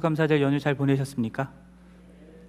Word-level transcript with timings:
추수감사절 0.00 0.40
연휴 0.40 0.58
잘 0.58 0.74
보내셨습니까? 0.74 1.50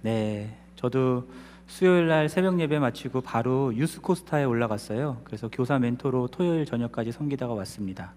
네, 0.00 0.56
저도 0.74 1.28
수요일 1.66 2.08
날 2.08 2.28
새벽 2.28 2.58
예배 2.58 2.78
마치고 2.78 3.20
바로 3.20 3.74
유스코스타에 3.74 4.44
올라갔어요. 4.44 5.20
그래서 5.24 5.48
교사 5.50 5.78
멘토로 5.78 6.28
토요일 6.28 6.64
저녁까지 6.64 7.12
섬기다가 7.12 7.52
왔습니다. 7.54 8.14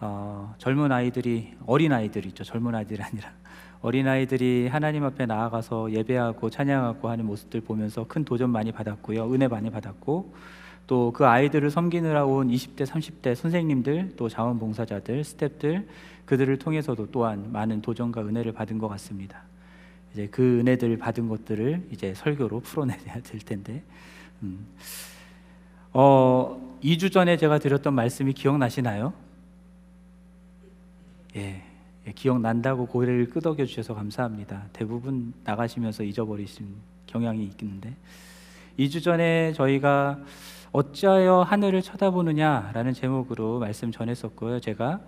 어, 0.00 0.54
젊은 0.58 0.92
아이들이 0.92 1.54
어린 1.66 1.92
아이들이죠. 1.92 2.44
젊은 2.44 2.74
아이들이 2.74 3.02
아니라 3.02 3.30
어린 3.82 4.08
아이들이 4.08 4.68
하나님 4.68 5.04
앞에 5.04 5.26
나아가서 5.26 5.92
예배하고 5.92 6.50
찬양하고 6.50 7.08
하는 7.08 7.26
모습들 7.26 7.60
보면서 7.60 8.04
큰 8.06 8.24
도전 8.24 8.50
많이 8.50 8.72
받았고요. 8.72 9.32
은혜 9.32 9.48
많이 9.48 9.70
받았고 9.70 10.34
또 10.90 11.12
그 11.12 11.24
아이들을 11.24 11.70
섬기느라 11.70 12.24
온 12.24 12.48
20대, 12.48 12.84
30대 12.84 13.36
선생님들, 13.36 14.14
또 14.16 14.28
자원봉사자들, 14.28 15.22
스탭들 15.22 15.86
그들을 16.24 16.58
통해서도 16.58 17.12
또한 17.12 17.52
많은 17.52 17.80
도전과 17.80 18.22
은혜를 18.22 18.50
받은 18.50 18.78
것 18.78 18.88
같습니다. 18.88 19.44
이제 20.12 20.26
그 20.32 20.58
은혜들 20.58 20.96
받은 20.98 21.28
것들을 21.28 21.86
이제 21.92 22.12
설교로 22.14 22.58
풀어내야 22.58 22.98
될 23.22 23.40
텐데, 23.40 23.84
음. 24.42 24.66
어, 25.92 26.60
2주 26.82 27.12
전에 27.12 27.36
제가 27.36 27.60
드렸던 27.60 27.94
말씀이 27.94 28.32
기억나시나요? 28.32 29.12
예, 31.36 31.62
예, 32.08 32.12
기억난다고 32.12 32.86
고개를 32.86 33.28
끄덕여 33.30 33.64
주셔서 33.64 33.94
감사합니다. 33.94 34.64
대부분 34.72 35.34
나가시면서 35.44 36.02
잊어버리신 36.02 36.66
경향이 37.06 37.48
있는데, 37.60 37.94
2주 38.76 39.04
전에 39.04 39.52
저희가 39.52 40.18
어찌하여 40.72 41.42
하늘을 41.42 41.82
쳐다보느냐라는 41.82 42.92
제목으로 42.92 43.58
말씀 43.58 43.90
전했었고요. 43.90 44.60
제가 44.60 45.00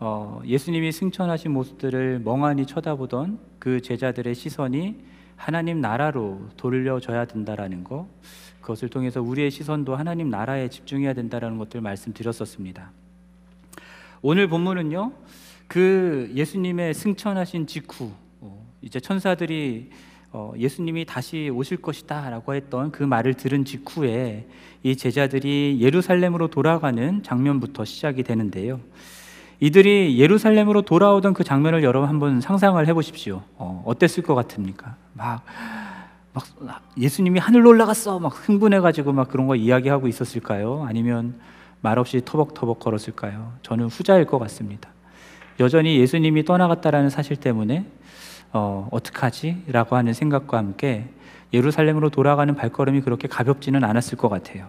어, 0.00 0.40
예수님이 0.44 0.90
승천하신 0.92 1.52
모습들을 1.52 2.20
멍하니 2.20 2.66
쳐다보던 2.66 3.38
그 3.58 3.80
제자들의 3.80 4.34
시선이 4.34 4.96
하나님 5.36 5.80
나라로 5.80 6.48
돌려져야 6.56 7.26
된다라는 7.26 7.84
거, 7.84 8.08
그것을 8.60 8.88
통해서 8.88 9.22
우리의 9.22 9.52
시선도 9.52 9.94
하나님 9.94 10.30
나라에 10.30 10.68
집중해야 10.68 11.14
된다라는 11.14 11.58
것들 11.58 11.80
말씀드렸었습니다. 11.80 12.90
오늘 14.20 14.48
본문은요, 14.48 15.12
그 15.68 16.30
예수님의 16.34 16.94
승천하신 16.94 17.68
직후, 17.68 18.10
어, 18.40 18.66
이제 18.82 18.98
천사들이 18.98 19.90
어, 20.30 20.52
예수님이 20.58 21.06
다시 21.06 21.50
오실 21.52 21.78
것이다 21.78 22.28
라고 22.28 22.54
했던 22.54 22.92
그 22.92 23.02
말을 23.02 23.34
들은 23.34 23.64
직후에 23.64 24.46
이 24.82 24.96
제자들이 24.96 25.78
예루살렘으로 25.80 26.48
돌아가는 26.48 27.22
장면부터 27.22 27.84
시작이 27.84 28.22
되는데요. 28.22 28.80
이들이 29.60 30.18
예루살렘으로 30.18 30.82
돌아오던 30.82 31.34
그 31.34 31.42
장면을 31.42 31.82
여러분 31.82 32.08
한번 32.08 32.40
상상을 32.40 32.86
해보십시오. 32.86 33.42
어, 33.56 33.82
어땠을 33.86 34.22
것 34.22 34.34
같습니까? 34.34 34.96
막, 35.14 35.44
막 36.60 36.82
예수님이 36.96 37.40
하늘로 37.40 37.70
올라갔어, 37.70 38.20
막 38.20 38.28
흥분해가지고 38.28 39.12
막 39.12 39.28
그런 39.28 39.46
거 39.46 39.56
이야기하고 39.56 40.06
있었을까요? 40.06 40.84
아니면 40.86 41.40
말없이 41.80 42.20
터벅터벅 42.24 42.78
걸었을까요? 42.78 43.54
저는 43.62 43.86
후자일 43.86 44.26
것 44.26 44.38
같습니다. 44.38 44.90
여전히 45.58 45.98
예수님이 45.98 46.44
떠나갔다라는 46.44 47.10
사실 47.10 47.36
때문에 47.36 47.86
어, 48.52 48.88
어떡하지? 48.90 49.64
라고 49.68 49.96
하는 49.96 50.12
생각과 50.12 50.58
함께 50.58 51.06
예루살렘으로 51.52 52.10
돌아가는 52.10 52.54
발걸음이 52.54 53.00
그렇게 53.02 53.28
가볍지는 53.28 53.84
않았을 53.84 54.18
것 54.18 54.28
같아요. 54.28 54.66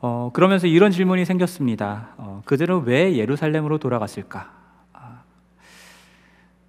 어, 0.00 0.30
그러면서 0.32 0.66
이런 0.66 0.90
질문이 0.90 1.24
생겼습니다. 1.24 2.08
어, 2.16 2.42
그들은 2.46 2.84
왜 2.84 3.16
예루살렘으로 3.16 3.78
돌아갔을까? 3.78 4.50
아, 4.94 5.22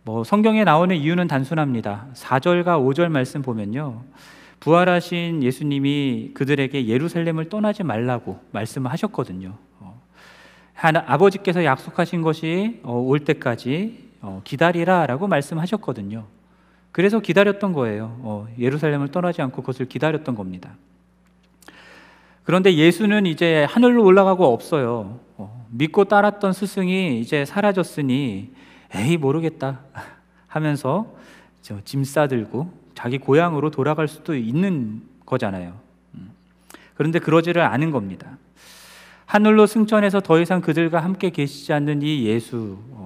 뭐 0.03 0.23
성경에 0.23 0.63
나오는 0.63 0.95
이유는 0.95 1.27
단순합니다. 1.27 2.07
4절과 2.13 2.65
5절 2.85 3.07
말씀 3.09 3.41
보면요. 3.41 4.03
부활하신 4.59 5.43
예수님이 5.43 6.31
그들에게 6.33 6.87
예루살렘을 6.87 7.49
떠나지 7.49 7.83
말라고 7.83 8.39
말씀을 8.51 8.91
하셨거든요. 8.91 9.55
어, 9.79 10.01
하나, 10.73 11.03
아버지께서 11.07 11.63
약속하신 11.63 12.21
것이 12.21 12.81
어, 12.83 12.99
올 12.99 13.19
때까지 13.21 14.10
어, 14.21 14.41
기다리라 14.43 15.05
라고 15.07 15.27
말씀하셨거든요. 15.27 16.25
그래서 16.91 17.19
기다렸던 17.19 17.73
거예요. 17.73 18.17
어, 18.19 18.47
예루살렘을 18.59 19.09
떠나지 19.09 19.41
않고 19.41 19.61
그것을 19.61 19.87
기다렸던 19.87 20.35
겁니다. 20.35 20.75
그런데 22.43 22.75
예수는 22.75 23.25
이제 23.25 23.65
하늘로 23.69 24.03
올라가고 24.03 24.45
없어요. 24.51 25.19
어, 25.37 25.65
믿고 25.69 26.05
따랐던 26.05 26.53
스승이 26.53 27.19
이제 27.19 27.45
사라졌으니 27.45 28.51
에이 28.93 29.17
모르겠다 29.17 29.81
하면서 30.47 31.15
짐 31.85 32.03
싸들고 32.03 32.71
자기 32.93 33.17
고향으로 33.17 33.71
돌아갈 33.71 34.07
수도 34.07 34.35
있는 34.35 35.01
거잖아요. 35.25 35.79
음. 36.15 36.31
그런데 36.95 37.19
그러지를 37.19 37.61
않은 37.61 37.91
겁니다. 37.91 38.37
하늘로 39.25 39.65
승천해서 39.65 40.19
더 40.19 40.41
이상 40.41 40.59
그들과 40.59 40.99
함께 40.99 41.29
계시지 41.29 41.71
않는 41.71 42.01
이 42.01 42.25
예수, 42.25 42.77
어, 42.91 43.00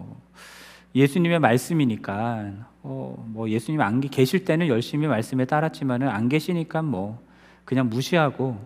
예수님의 0.95 1.39
말씀이니까, 1.39 2.51
어, 2.81 3.25
뭐 3.27 3.49
예수님 3.49 3.81
안 3.81 3.99
계실 3.99 4.45
때는 4.45 4.67
열심히 4.67 5.07
말씀에 5.07 5.45
따랐지만은 5.45 6.07
안 6.07 6.29
계시니까 6.29 6.81
뭐 6.81 7.21
그냥 7.65 7.89
무시하고 7.89 8.57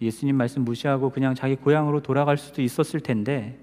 예수님 0.00 0.36
말씀 0.36 0.64
무시하고 0.64 1.10
그냥 1.10 1.34
자기 1.34 1.56
고향으로 1.56 2.00
돌아갈 2.00 2.38
수도 2.38 2.62
있었을 2.62 3.00
텐데 3.00 3.58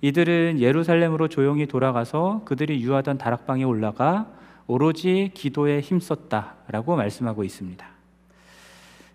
이들은 0.00 0.58
예루살렘으로 0.58 1.28
조용히 1.28 1.66
돌아가서 1.66 2.42
그들이 2.44 2.82
유하던 2.82 3.18
다락방에 3.18 3.62
올라가 3.62 4.32
오로지 4.66 5.30
기도에 5.34 5.80
힘썼다라고 5.80 6.96
말씀하고 6.96 7.44
있습니다. 7.44 7.86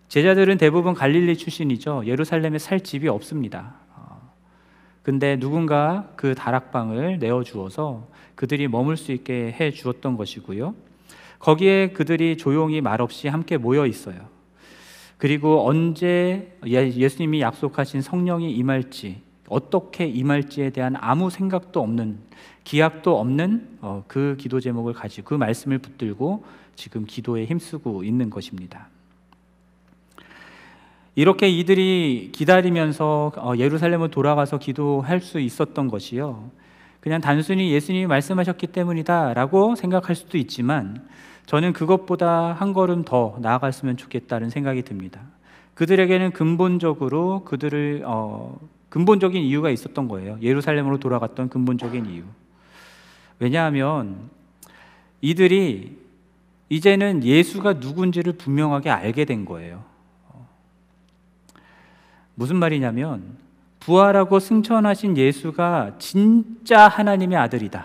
제자들은 0.08 0.58
대부분 0.58 0.94
갈릴리 0.94 1.36
출신이죠. 1.36 2.04
예루살렘에 2.06 2.60
살 2.60 2.80
집이 2.80 3.10
없습니다. 3.10 3.76
어, 5.08 5.12
근데 5.12 5.40
누군가 5.40 6.12
그 6.18 6.36
다락방을 6.36 7.20
내어 7.20 7.42
주어서 7.44 8.08
그들이 8.36 8.68
머물 8.68 8.98
수 8.98 9.14
있게 9.14 9.56
해 9.58 9.72
주었던 9.72 10.18
것이고요. 10.18 10.76
거기에 11.40 11.92
그들이 11.92 12.36
조용히 12.36 12.82
말없이 12.82 13.30
함께 13.30 13.56
모여 13.56 13.86
있어요. 13.86 14.18
그리고 15.18 15.66
언제 15.66 16.54
예, 16.68 16.92
예수님이 16.92 17.42
약속하신 17.42 18.02
성령이 18.02 18.52
임할지 18.52 19.22
어떻게 19.48 20.06
임할지에 20.06 20.72
대한 20.72 20.96
아무 21.00 21.30
생각도 21.30 21.82
없는 21.82 22.20
기약도 22.66 23.18
없는 23.18 23.78
어, 23.82 24.04
그 24.08 24.36
기도 24.38 24.60
제목을 24.60 24.94
가지고 24.94 25.30
그 25.30 25.36
말씀을 25.36 25.78
붙들고 25.78 26.44
지금 26.76 27.06
기도에 27.06 27.46
힘쓰고 27.46 28.04
있는 28.04 28.30
것입니다. 28.30 28.90
이렇게 31.18 31.50
이들이 31.50 32.30
기다리면서 32.32 33.32
어, 33.38 33.54
예루살렘을 33.58 34.12
돌아가서 34.12 34.60
기도할 34.60 35.20
수 35.20 35.40
있었던 35.40 35.88
것이요. 35.88 36.52
그냥 37.00 37.22
단순히 37.22 37.72
예수님이 37.72 38.06
말씀하셨기 38.06 38.68
때문이다라고 38.68 39.74
생각할 39.74 40.16
수도 40.16 40.38
있지만 40.38 41.08
저는 41.48 41.74
그것보다 41.74 42.54
한 42.54 42.72
걸음 42.72 43.04
더 43.04 43.36
나아갔으면 43.42 43.98
좋겠다는 43.98 44.52
생각이 44.52 44.84
듭니다. 44.84 45.22
그들에게는 45.74 46.34
근본적으로 46.34 47.44
그들을 47.46 48.04
어, 48.06 48.60
근본적인 48.90 49.42
이유가 49.42 49.72
있었던 49.72 50.08
거예요. 50.08 50.38
예루살렘으로 50.44 51.00
돌아갔던 51.00 51.50
근본적인 51.50 52.06
이유. 52.06 52.22
왜냐하면 53.40 54.30
이들이 55.22 55.98
이제는 56.70 57.24
예수가 57.24 57.74
누군지를 57.74 58.34
분명하게 58.34 58.92
알게 58.92 59.26
된 59.26 59.46
거예요. 59.46 59.97
무슨 62.38 62.58
말이냐면 62.58 63.36
부활하고 63.80 64.40
승천하신 64.40 65.18
예수가 65.18 65.96
진짜 65.98 66.88
하나님의 66.88 67.36
아들이다. 67.36 67.84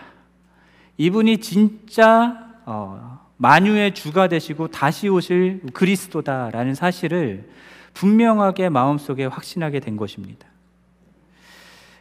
이분이 0.98 1.38
진짜 1.38 2.50
어, 2.66 3.18
만유의 3.38 3.94
주가 3.94 4.28
되시고 4.28 4.68
다시 4.68 5.08
오실 5.08 5.62
그리스도다라는 5.72 6.74
사실을 6.74 7.48
분명하게 7.94 8.68
마음속에 8.68 9.24
확신하게 9.24 9.80
된 9.80 9.96
것입니다. 9.96 10.46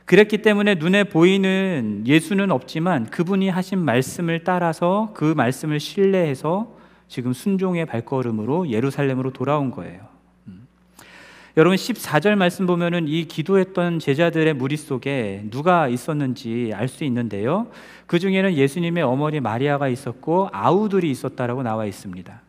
그랬기 0.04 0.42
때문에 0.42 0.76
눈에 0.76 1.06
보이는 1.06 2.04
예수는 2.06 2.52
없지만 2.52 3.06
그분이 3.06 3.48
하신 3.48 3.80
말씀을 3.80 4.44
따라서 4.44 5.12
그 5.14 5.24
말씀을 5.24 5.80
신뢰해서 5.80 6.76
지금 7.08 7.32
순종의 7.32 7.86
발걸음으로 7.86 8.70
예루살렘으로 8.70 9.32
돌아온 9.32 9.72
거예요. 9.72 10.11
음. 11.52 11.58
여러분 11.58 11.76
14절 11.76 12.36
말씀 12.36 12.66
보면은 12.66 13.08
이 13.08 13.26
기도했던 13.26 14.00
제자들의 14.00 14.54
무리 14.54 14.78
속에 14.78 15.44
누가 15.50 15.88
있었는지 15.88 16.72
알 16.74 16.88
수 16.88 17.04
있는데요. 17.04 17.68
그 18.08 18.20
중에는 18.20 18.54
예수님의 18.54 19.04
어머니 19.04 19.40
마리아가 19.40 19.88
있었고 19.88 20.50
아우들이 20.52 21.10
있었다라고 21.12 21.64
나와 21.64 21.86
있습니다. 21.86 22.42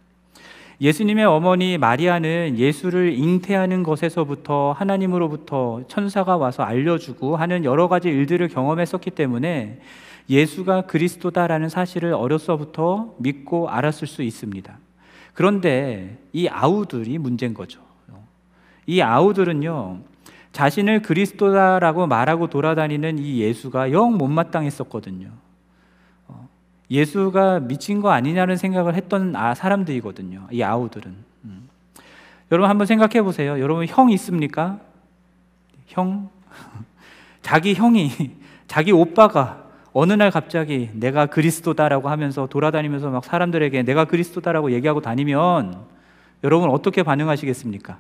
예수님의 0.81 1.25
어머니 1.27 1.79
마리아는 1.79 2.59
예수를 2.59 3.13
잉태하는 3.13 3.85
것에서부터 3.85 4.73
하나님으로부터 4.73 5.83
천사가 5.87 6.37
와서 6.37 6.65
알려주고 6.65 7.37
하는 7.37 7.65
여러 7.65 7.87
가지 7.87 8.09
일들을 8.09 8.49
경험했었기 8.49 9.13
때문에 9.13 9.81
예수가 10.29 10.83
그리스도다라는 10.83 11.69
사실을 11.69 12.15
어려서부터 12.15 13.15
믿고 13.19 13.69
알았을 13.69 14.09
수 14.09 14.23
있습니다. 14.23 14.77
그런데 15.35 16.19
이 16.33 16.49
아우들이 16.49 17.19
문제인 17.19 17.55
거죠. 17.55 17.92
이 18.87 19.01
아우들은요, 19.01 20.01
자신을 20.53 21.03
그리스도다라고 21.03 22.07
말하고 22.07 22.49
돌아다니는 22.49 23.19
이 23.19 23.41
예수가 23.41 23.93
영 23.93 24.17
못마땅했었거든요. 24.19 25.31
어, 26.29 26.49
예수가 26.91 27.61
미친 27.61 28.01
거 28.01 28.11
아니냐는 28.11 28.57
생각을 28.57 28.95
했던 28.95 29.35
아, 29.35 29.55
사람들이거든요. 29.55 30.49
이 30.51 30.63
아우들은. 30.63 31.15
음. 31.45 31.69
여러분 32.51 32.69
한번 32.69 32.87
생각해 32.87 33.23
보세요. 33.23 33.59
여러분 33.61 33.87
형 33.87 34.11
있습니까? 34.11 34.79
형? 35.87 36.29
자기 37.41 37.75
형이, 37.75 38.11
자기 38.69 38.93
오빠가 38.93 39.65
어느 39.95 40.13
날 40.13 40.31
갑자기 40.31 40.91
내가 40.95 41.27
그리스도다라고 41.27 42.09
하면서 42.09 42.47
돌아다니면서 42.47 43.11
막 43.11 43.25
사람들에게 43.25 43.83
내가 43.83 44.05
그리스도다라고 44.05 44.73
얘기하고 44.73 45.01
다니면 45.01 45.85
여러분 46.45 46.71
어떻게 46.71 47.03
반응하시겠습니까? 47.03 47.99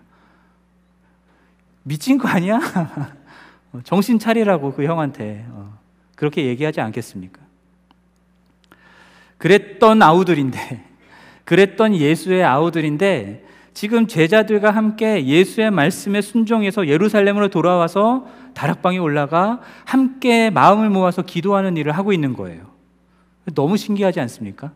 미친 1.82 2.18
거 2.18 2.28
아니야? 2.28 2.60
정신 3.84 4.18
차리라고 4.18 4.72
그 4.72 4.84
형한테 4.84 5.46
어, 5.50 5.78
그렇게 6.14 6.46
얘기하지 6.46 6.80
않겠습니까? 6.80 7.40
그랬던 9.38 10.02
아우들인데, 10.02 10.84
그랬던 11.44 11.96
예수의 11.96 12.44
아우들인데 12.44 13.44
지금 13.74 14.06
제자들과 14.06 14.70
함께 14.70 15.26
예수의 15.26 15.70
말씀에 15.70 16.20
순종해서 16.20 16.86
예루살렘으로 16.86 17.48
돌아와서 17.48 18.26
다락방에 18.54 18.98
올라가 18.98 19.60
함께 19.84 20.50
마음을 20.50 20.90
모아서 20.90 21.22
기도하는 21.22 21.76
일을 21.76 21.92
하고 21.92 22.12
있는 22.12 22.34
거예요. 22.34 22.70
너무 23.54 23.76
신기하지 23.76 24.20
않습니까? 24.20 24.72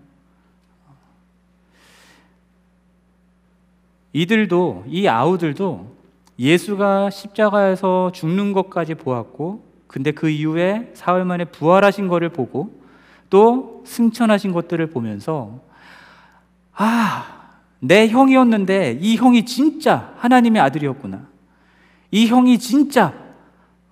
이들도 4.13 4.87
이 4.89 5.07
아우들도 5.07 5.96
예수가 6.39 7.11
십자가에서 7.11 8.13
죽는 8.13 8.53
것까지 8.53 8.95
보았고 8.95 9.65
근데 9.87 10.11
그 10.11 10.29
이후에 10.29 10.91
사흘 10.95 11.25
만에 11.25 11.45
부활하신 11.47 12.09
것을 12.09 12.29
보고 12.29 12.81
또 13.31 13.83
승천하신 13.87 14.53
것들을 14.53 14.89
보면서 14.91 15.61
아, 16.75 17.37
내 17.81 18.09
형이었는데 18.09 18.99
이 19.01 19.17
형이 19.17 19.47
진짜 19.47 20.13
하나님의 20.19 20.61
아들이었구나. 20.61 21.27
이 22.11 22.27
형이 22.27 22.59
진짜 22.59 23.15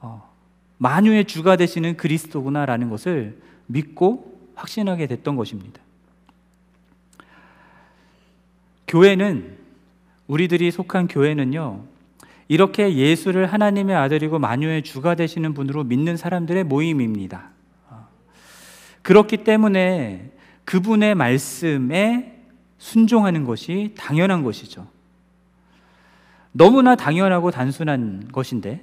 어, 0.00 0.30
만유의 0.78 1.24
주가 1.24 1.56
되시는 1.56 1.96
그리스도구나라는 1.96 2.90
것을 2.90 3.40
믿고 3.66 4.38
확신하게 4.54 5.06
됐던 5.06 5.36
것입니다. 5.36 5.80
교회는 8.86 9.56
우리들이 10.26 10.70
속한 10.70 11.08
교회는요. 11.08 11.93
이렇게 12.48 12.94
예수를 12.94 13.46
하나님의 13.46 13.96
아들이고 13.96 14.38
만유의 14.38 14.82
주가 14.82 15.14
되시는 15.14 15.54
분으로 15.54 15.84
믿는 15.84 16.16
사람들의 16.16 16.64
모임입니다. 16.64 17.50
어, 17.88 18.06
그렇기 19.02 19.38
때문에 19.38 20.32
그분의 20.64 21.14
말씀에 21.14 22.42
순종하는 22.78 23.44
것이 23.44 23.94
당연한 23.96 24.42
것이죠. 24.42 24.86
너무나 26.52 26.94
당연하고 26.96 27.50
단순한 27.50 28.28
것인데, 28.30 28.82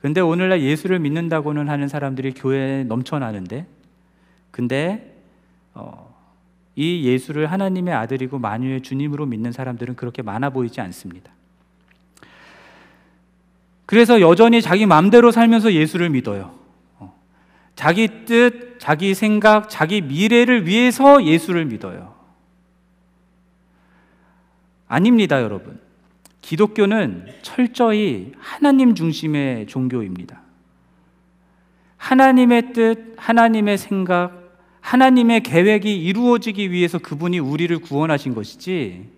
근데 0.00 0.20
오늘날 0.20 0.60
예수를 0.60 0.98
믿는다고는 0.98 1.68
하는 1.68 1.88
사람들이 1.88 2.32
교회에 2.32 2.84
넘쳐나는데, 2.84 3.66
근데 4.50 5.14
어, 5.74 6.14
이 6.76 7.04
예수를 7.04 7.50
하나님의 7.50 7.94
아들이고 7.94 8.38
만유의 8.38 8.82
주님으로 8.82 9.26
믿는 9.26 9.52
사람들은 9.52 9.96
그렇게 9.96 10.22
많아 10.22 10.50
보이지 10.50 10.80
않습니다. 10.80 11.32
그래서 13.86 14.20
여전히 14.20 14.62
자기 14.62 14.86
마음대로 14.86 15.30
살면서 15.30 15.72
예수를 15.72 16.10
믿어요. 16.10 16.54
어, 16.98 17.14
자기 17.76 18.24
뜻, 18.24 18.78
자기 18.78 19.14
생각, 19.14 19.68
자기 19.68 20.00
미래를 20.00 20.66
위해서 20.66 21.22
예수를 21.24 21.66
믿어요. 21.66 22.14
아닙니다, 24.88 25.42
여러분. 25.42 25.80
기독교는 26.40 27.26
철저히 27.42 28.32
하나님 28.38 28.94
중심의 28.94 29.66
종교입니다. 29.66 30.42
하나님의 31.96 32.72
뜻, 32.74 33.14
하나님의 33.16 33.78
생각, 33.78 34.44
하나님의 34.80 35.42
계획이 35.42 35.96
이루어지기 36.04 36.70
위해서 36.70 36.98
그분이 36.98 37.38
우리를 37.38 37.76
구원하신 37.78 38.34
것이지, 38.34 39.13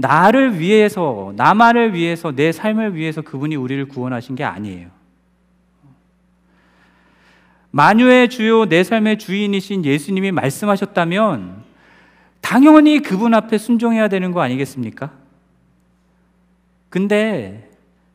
나를 0.00 0.58
위해서, 0.58 1.32
나만을 1.36 1.94
위해서, 1.94 2.32
내 2.32 2.52
삶을 2.52 2.94
위해서 2.94 3.22
그분이 3.22 3.56
우리를 3.56 3.86
구원하신 3.86 4.34
게 4.34 4.44
아니에요. 4.44 4.88
만유의 7.72 8.30
주요 8.30 8.66
내 8.66 8.82
삶의 8.82 9.18
주인이신 9.18 9.84
예수님이 9.84 10.32
말씀하셨다면 10.32 11.62
당연히 12.40 13.00
그분 13.00 13.32
앞에 13.34 13.58
순종해야 13.58 14.08
되는 14.08 14.32
거 14.32 14.40
아니겠습니까? 14.40 15.12
근데 16.88 17.70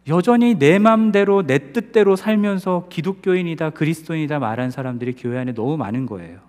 여전히 0.10 0.56
내 0.56 0.78
맘대로 0.78 1.48
내 1.48 1.72
뜻대로 1.72 2.18
살면서 2.18 2.88
기독교인이다 2.90 3.70
그리스도인이다 3.70 4.40
말한 4.40 4.72
사람들이 4.72 5.14
교회 5.14 5.40
안에 5.40 5.54
너무 5.54 5.78
많은 5.78 6.06
거예요. 6.06 6.40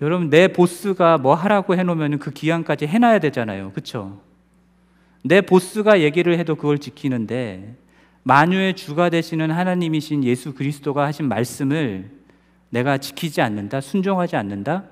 여러분 0.00 0.30
내 0.30 0.48
보스가 0.48 1.18
뭐 1.18 1.34
하라고 1.34 1.76
해놓으면 1.76 2.18
그 2.18 2.30
기한까지 2.30 2.86
해놔야 2.86 3.18
되잖아요, 3.18 3.72
그렇죠? 3.72 4.20
내 5.22 5.42
보스가 5.42 6.00
얘기를 6.00 6.38
해도 6.38 6.56
그걸 6.56 6.78
지키는데 6.78 7.76
만유의 8.22 8.74
주가 8.74 9.10
되시는 9.10 9.50
하나님이신 9.50 10.24
예수 10.24 10.54
그리스도가 10.54 11.04
하신 11.06 11.28
말씀을 11.28 12.10
내가 12.70 12.98
지키지 12.98 13.42
않는다, 13.42 13.80
순종하지 13.80 14.36
않는다? 14.36 14.84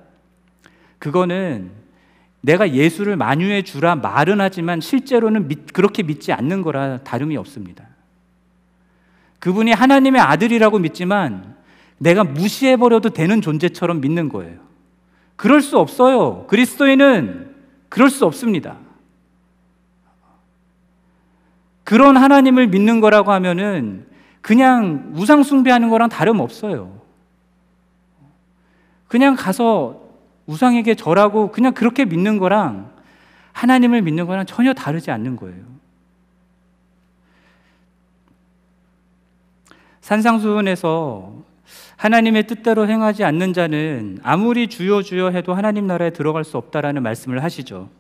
그거는 0.99 1.71
내가 2.41 2.71
예수를 2.73 3.17
만유해 3.17 3.63
주라 3.63 3.95
말은 3.97 4.41
하지만 4.41 4.81
실제로는 4.81 5.49
믿, 5.49 5.73
그렇게 5.73 6.03
믿지 6.03 6.33
않는 6.33 6.63
거라 6.63 6.99
다름이 6.99 7.37
없습니다. 7.37 7.87
그분이 9.39 9.73
하나님의 9.73 10.21
아들이라고 10.21 10.79
믿지만 10.79 11.57
내가 11.99 12.25
무시해버려도 12.25 13.11
되는 13.11 13.41
존재처럼 13.41 14.01
믿는 14.01 14.29
거예요. 14.29 14.68
그럴 15.39 15.63
수 15.63 15.79
없어요. 15.79 16.47
그리스도인은 16.49 17.55
그럴 17.89 18.11
수 18.11 18.27
없습니다. 18.27 18.77
그런 21.85 22.17
하나님을 22.17 22.67
믿는 22.67 23.01
거라고 23.01 23.31
하면은 23.31 24.09
그냥 24.41 25.13
우상숭배하는 25.15 25.91
거랑 25.91 26.09
다름없어요. 26.09 27.01
그냥 29.07 29.37
가서 29.37 30.09
우상에게 30.47 30.97
절하고 30.97 31.53
그냥 31.53 31.73
그렇게 31.73 32.05
믿는 32.05 32.39
거랑 32.39 32.91
하나님을 33.53 34.03
믿는 34.03 34.27
거랑 34.27 34.45
전혀 34.45 34.75
다르지 34.75 35.13
않는 35.13 35.37
거예요. 35.37 35.63
산상수훈에서 40.01 41.48
하나님의 41.99 42.47
뜻대로 42.47 42.89
행하지 42.89 43.25
않는 43.25 43.53
자는 43.53 44.19
아무리 44.23 44.69
주여 44.69 45.03
주여 45.03 45.31
해도 45.31 45.53
하나님 45.53 45.89
나라에 45.89 46.11
들어갈 46.11 46.45
수 46.45 46.57
없다라는 46.57 47.03
말씀을 47.03 47.43
하시죠. 47.43 47.91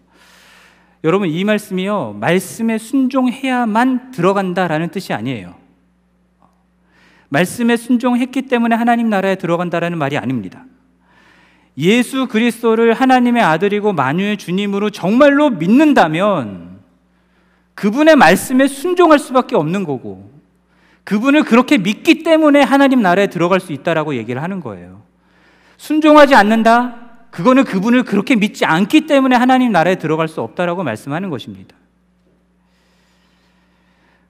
여러분 1.02 1.28
이 1.28 1.44
말씀이요 1.44 2.16
말씀에 2.20 2.78
순종해야만 2.78 4.12
들어간다라는 4.12 4.90
뜻이 4.90 5.12
아니에요. 5.12 5.56
말씀에 7.28 7.76
순종했기 7.76 8.42
때문에 8.42 8.76
하나님 8.76 9.10
나라에 9.10 9.34
들어간다라는 9.34 9.98
말이 9.98 10.16
아닙니다. 10.16 10.64
예수 11.76 12.28
그리스도를 12.28 12.94
하나님의 12.94 13.42
아들이고 13.42 13.92
만유의 13.92 14.36
주님으로 14.36 14.90
정말로 14.90 15.50
믿는다면 15.50 16.78
그분의 17.74 18.14
말씀에 18.14 18.68
순종할 18.68 19.18
수밖에 19.18 19.56
없는 19.56 19.82
거고 19.82 20.37
그분을 21.08 21.44
그렇게 21.44 21.78
믿기 21.78 22.22
때문에 22.22 22.60
하나님 22.60 23.00
나라에 23.00 23.28
들어갈 23.28 23.60
수 23.60 23.72
있다라고 23.72 24.16
얘기를 24.16 24.42
하는 24.42 24.60
거예요. 24.60 25.00
순종하지 25.78 26.34
않는다? 26.34 26.96
그거는 27.30 27.64
그분을 27.64 28.02
그렇게 28.02 28.36
믿지 28.36 28.66
않기 28.66 29.06
때문에 29.06 29.34
하나님 29.34 29.72
나라에 29.72 29.94
들어갈 29.94 30.28
수 30.28 30.42
없다라고 30.42 30.82
말씀하는 30.82 31.30
것입니다. 31.30 31.74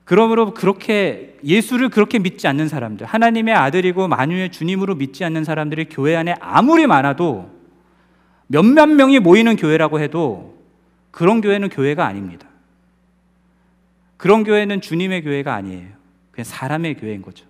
그러므로 0.05 0.55
그렇게 0.55 1.37
예수를 1.43 1.89
그렇게 1.89 2.21
믿지 2.21 2.47
않는 2.47 2.69
사람들, 2.69 3.09
하나님의 3.09 3.55
아들이고 3.57 4.07
만유의 4.07 4.53
주님으로 4.53 4.95
믿지 4.95 5.25
않는 5.25 5.43
사람들이 5.43 5.87
교회 5.87 6.15
안에 6.15 6.37
아무리 6.39 6.87
많아도 6.87 7.51
몇몇 8.47 8.87
명이 8.87 9.19
모이는 9.19 9.57
교회라고 9.57 9.99
해도 9.99 10.57
그런 11.11 11.41
교회는 11.41 11.71
교회가 11.71 12.07
아닙니다. 12.07 12.47
그런 14.17 14.45
교회는 14.45 14.81
주님의 14.81 15.25
교회가 15.25 15.57
아니에요. 15.57 15.98
그냥 16.39 16.45
사람의 16.45 16.95
교회인 16.95 17.21
거죠. 17.21 17.45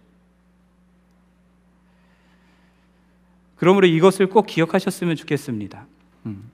그러므로 3.57 3.87
이것을 3.87 4.29
꼭 4.29 4.47
기억하셨으면 4.47 5.15
좋겠습니다. 5.15 5.87
음. 6.25 6.51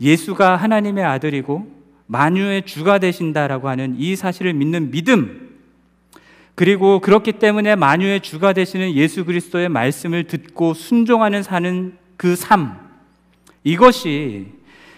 예수가 0.00 0.54
하나님의 0.54 1.02
아들이고 1.04 1.82
만유의 2.06 2.66
주가 2.66 3.00
되신다라고 3.00 3.68
하는 3.68 3.96
이 3.98 4.14
사실을 4.14 4.52
믿는 4.54 4.92
믿음, 4.92 5.58
그리고 6.54 7.00
그렇기 7.00 7.32
때문에 7.32 7.74
만유의 7.74 8.20
주가 8.20 8.52
되시는 8.52 8.94
예수 8.94 9.24
그리스도의 9.24 9.68
말씀을 9.68 10.28
듣고 10.28 10.74
순종하는 10.74 11.42
사는 11.42 11.96
그 12.16 12.36
삶, 12.36 12.78
이것이 13.64 14.52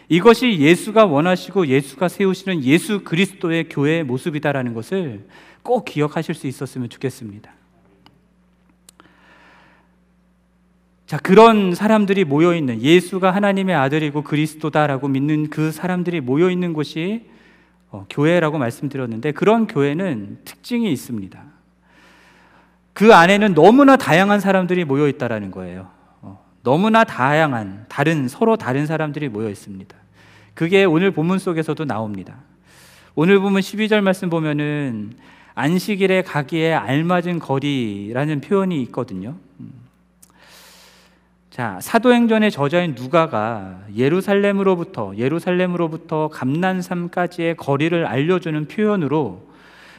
이것이 0.09 0.59
예수가 0.59 1.07
원하시고 1.07 1.67
예수가 1.67 2.09
세우시는 2.09 2.63
예수 2.65 3.05
그리스도의 3.05 3.69
교회의 3.69 4.05
모습이다라는 4.05 4.75
것을 4.75 5.27
꼭 5.63 5.85
기억하실 5.85 6.35
수 6.35 6.47
있었으면 6.47 6.89
좋겠습니다. 6.89 7.53
자, 11.07 11.19
그런 11.19 11.75
사람들이 11.75 12.25
모여 12.25 12.55
있는 12.55 12.81
예수가 12.81 13.31
하나님의 13.31 13.75
아들이고 13.75 14.23
그리스도다라고 14.23 15.09
믿는 15.09 15.51
그 15.51 15.71
사람들이 15.71 16.21
모여 16.21 16.51
있는 16.51 16.73
곳이 16.73 17.27
어, 17.91 18.07
교회라고 18.11 18.59
말씀드렸는데 18.59 19.33
그런 19.33 19.67
교회는 19.67 20.39
특징이 20.45 20.91
있습니다. 20.91 21.45
그 22.93 23.15
안에는 23.15 23.55
너무나 23.55 23.97
다양한 23.97 24.41
사람들이 24.41 24.85
모여 24.85 25.07
있다라는 25.09 25.51
거예요. 25.51 25.94
어, 26.65 26.71
너무나 26.71 27.05
다양한 27.05 27.85
다른 27.89 28.27
서로 28.27 28.57
다른 28.57 28.87
사람들이 28.87 29.29
모여 29.29 29.51
있습니다. 29.51 29.95
그게 30.55 30.85
오늘 30.85 31.11
본문 31.11 31.39
속에서도 31.39 31.85
나옵니다. 31.85 32.37
오늘 33.15 33.39
보면 33.39 33.61
12절 33.61 34.01
말씀 34.01 34.31
보면은 34.31 35.13
안식일에 35.55 36.23
가기에 36.23 36.73
알맞은 36.73 37.39
거리라는 37.39 38.41
표현이 38.41 38.83
있거든요. 38.85 39.37
자, 41.51 41.79
사도행전의 41.81 42.51
저자인 42.51 42.97
누가가 42.97 43.79
예루살렘으로부터 43.95 45.13
예루살렘으로부터 45.17 46.29
감난산까지의 46.29 47.57
거리를 47.57 48.05
알려 48.07 48.41
주는 48.41 48.67
표현으로 48.67 49.54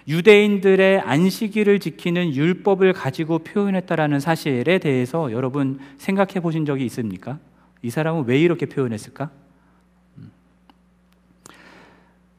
유대인들의 0.08 1.00
안식일을 1.00 1.80
지키는 1.80 2.36
율법을 2.36 2.94
가지고 2.94 3.40
표현했다라는 3.40 4.20
사실에 4.20 4.78
대해서 4.78 5.32
여러분 5.32 5.80
생각해 5.98 6.42
보신 6.42 6.66
적이 6.66 6.86
있습니까? 6.86 7.40
이 7.82 7.90
사람은 7.90 8.26
왜 8.28 8.40
이렇게 8.40 8.68
표현했을까? 8.68 9.32
음. 10.18 10.32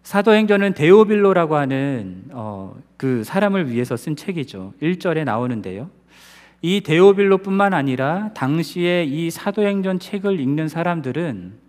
사도행전은 0.04 0.74
데오빌로라고 0.74 1.56
하는 1.56 2.24
어, 2.30 2.76
그 2.96 3.24
사람을 3.24 3.70
위해서 3.70 3.96
쓴 3.96 4.14
책이죠. 4.14 4.74
1절에 4.80 5.24
나오는데요. 5.24 5.90
이 6.62 6.80
데오빌로뿐만 6.80 7.74
아니라 7.74 8.32
당시에 8.34 9.04
이 9.04 9.30
사도행전 9.30 9.98
책을 9.98 10.40
읽는 10.40 10.68
사람들은 10.68 11.65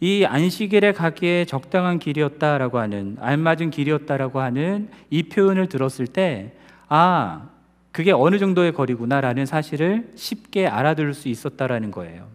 이 0.00 0.24
안식일에 0.24 0.92
가기에 0.92 1.46
적당한 1.46 1.98
길이었다라고 1.98 2.78
하는 2.78 3.16
알맞은 3.20 3.70
길이었다라고 3.70 4.40
하는 4.40 4.88
이 5.10 5.22
표현을 5.24 5.68
들었을 5.68 6.06
때 6.06 6.52
아, 6.88 7.48
그게 7.92 8.12
어느 8.12 8.38
정도의 8.38 8.72
거리구나라는 8.72 9.46
사실을 9.46 10.10
쉽게 10.16 10.66
알아들을 10.66 11.14
수 11.14 11.28
있었다라는 11.28 11.90
거예요. 11.90 12.26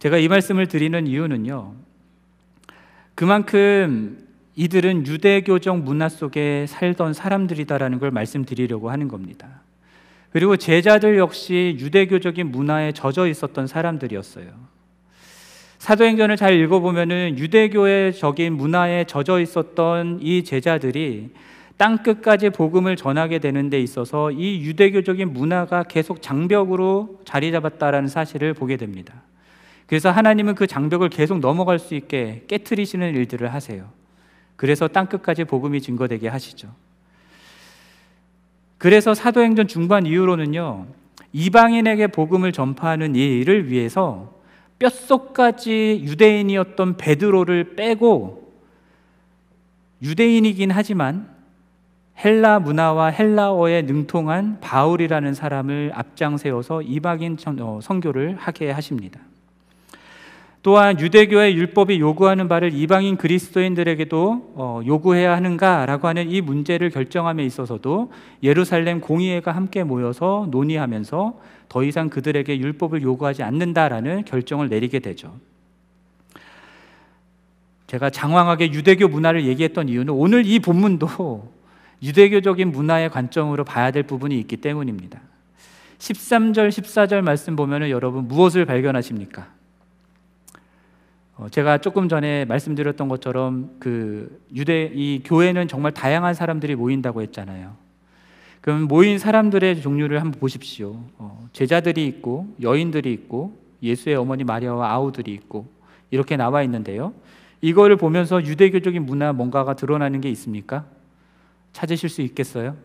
제가 0.00 0.18
이 0.18 0.28
말씀을 0.28 0.66
드리는 0.66 1.06
이유는요. 1.06 1.74
그만큼 3.14 4.18
이들은 4.56 5.06
유대교적 5.06 5.78
문화 5.78 6.08
속에 6.08 6.66
살던 6.66 7.12
사람들이다라는 7.12 7.98
걸 7.98 8.10
말씀드리려고 8.10 8.90
하는 8.90 9.06
겁니다. 9.06 9.60
그리고 10.30 10.56
제자들 10.56 11.16
역시 11.18 11.76
유대교적인 11.78 12.50
문화에 12.50 12.92
젖어 12.92 13.26
있었던 13.28 13.66
사람들이었어요. 13.66 14.75
사도행전을 15.78 16.36
잘 16.36 16.54
읽어보면은 16.54 17.38
유대교의 17.38 18.14
적인 18.14 18.54
문화에 18.54 19.04
젖어 19.04 19.40
있었던 19.40 20.20
이 20.22 20.42
제자들이 20.42 21.30
땅 21.76 21.98
끝까지 21.98 22.50
복음을 22.50 22.96
전하게 22.96 23.38
되는 23.38 23.68
데 23.68 23.78
있어서 23.80 24.30
이 24.30 24.62
유대교적인 24.62 25.32
문화가 25.32 25.82
계속 25.82 26.22
장벽으로 26.22 27.20
자리 27.24 27.52
잡았다라는 27.52 28.08
사실을 28.08 28.54
보게 28.54 28.78
됩니다. 28.78 29.22
그래서 29.86 30.10
하나님은 30.10 30.54
그 30.54 30.66
장벽을 30.66 31.10
계속 31.10 31.38
넘어갈 31.38 31.78
수 31.78 31.94
있게 31.94 32.44
깨뜨리시는 32.48 33.14
일들을 33.14 33.52
하세요. 33.52 33.88
그래서 34.56 34.88
땅 34.88 35.06
끝까지 35.06 35.44
복음이 35.44 35.82
증거되게 35.82 36.28
하시죠. 36.28 36.68
그래서 38.78 39.14
사도행전 39.14 39.68
중반 39.68 40.06
이후로는요, 40.06 40.86
이방인에게 41.32 42.08
복음을 42.08 42.52
전파하는 42.52 43.14
일을 43.14 43.70
위해서 43.70 44.35
뼛속까지 44.78 46.02
유대인이었던 46.04 46.96
베드로를 46.96 47.76
빼고 47.76 48.52
유대인이긴 50.02 50.70
하지만 50.70 51.34
헬라 52.22 52.60
문화와 52.60 53.08
헬라어에 53.08 53.82
능통한 53.82 54.60
바울이라는 54.60 55.34
사람을 55.34 55.92
앞장 55.94 56.36
세워서 56.36 56.82
이방인 56.82 57.36
어, 57.60 57.80
선교를 57.82 58.36
하게 58.36 58.70
하십니다. 58.70 59.20
또한 60.66 60.98
유대교의 60.98 61.56
율법이 61.56 62.00
요구하는 62.00 62.48
바를 62.48 62.74
이방인 62.74 63.16
그리스도인들에게도 63.16 64.54
어, 64.56 64.80
요구해야 64.84 65.36
하는가라고 65.36 66.08
하는 66.08 66.28
이 66.28 66.40
문제를 66.40 66.90
결정함에 66.90 67.44
있어서도 67.44 68.10
예루살렘 68.42 69.00
공의회가 69.00 69.52
함께 69.52 69.84
모여서 69.84 70.48
논의하면서 70.50 71.40
더 71.68 71.84
이상 71.84 72.10
그들에게 72.10 72.58
율법을 72.58 73.02
요구하지 73.02 73.44
않는다라는 73.44 74.24
결정을 74.24 74.68
내리게 74.68 74.98
되죠. 74.98 75.36
제가 77.86 78.10
장황하게 78.10 78.72
유대교 78.72 79.06
문화를 79.06 79.46
얘기했던 79.46 79.88
이유는 79.88 80.14
오늘 80.14 80.46
이 80.46 80.58
본문도 80.58 81.52
유대교적인 82.02 82.72
문화의 82.72 83.10
관점으로 83.10 83.62
봐야 83.62 83.92
될 83.92 84.02
부분이 84.02 84.36
있기 84.40 84.56
때문입니다. 84.56 85.20
13절, 85.98 86.70
14절 86.70 87.20
말씀 87.20 87.54
보면 87.54 87.88
여러분 87.88 88.26
무엇을 88.26 88.64
발견하십니까? 88.64 89.54
어, 91.36 91.48
제가 91.50 91.78
조금 91.78 92.08
전에 92.08 92.46
말씀드렸던 92.46 93.08
것처럼 93.08 93.76
그 93.78 94.40
유대 94.54 94.90
이 94.94 95.22
교회는 95.22 95.68
정말 95.68 95.92
다양한 95.92 96.34
사람들이 96.34 96.74
모인다고 96.74 97.20
했잖아요. 97.22 97.76
그럼 98.62 98.82
모인 98.82 99.18
사람들의 99.18 99.82
종류를 99.82 100.20
한번 100.20 100.40
보십시오. 100.40 101.04
어, 101.18 101.48
제자들이 101.52 102.06
있고 102.06 102.54
여인들이 102.60 103.12
있고 103.12 103.58
예수의 103.82 104.16
어머니 104.16 104.44
마리아와 104.44 104.90
아우들이 104.90 105.32
있고 105.34 105.66
이렇게 106.10 106.36
나와 106.36 106.62
있는데요. 106.62 107.12
이거를 107.60 107.96
보면서 107.96 108.42
유대교적인 108.42 109.04
문화 109.04 109.32
뭔가가 109.32 109.74
드러나는 109.74 110.20
게 110.20 110.30
있습니까? 110.30 110.86
찾으실 111.72 112.08
수 112.08 112.22
있겠어요? 112.22 112.76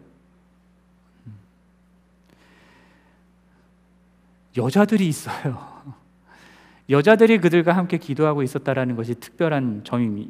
음. 1.27 1.33
여자들이 4.57 5.07
있어요. 5.07 5.70
여자들이 6.89 7.39
그들과 7.39 7.73
함께 7.73 7.97
기도하고 7.97 8.43
있었다라는 8.43 8.95
것이 8.95 9.15
특별한 9.15 9.83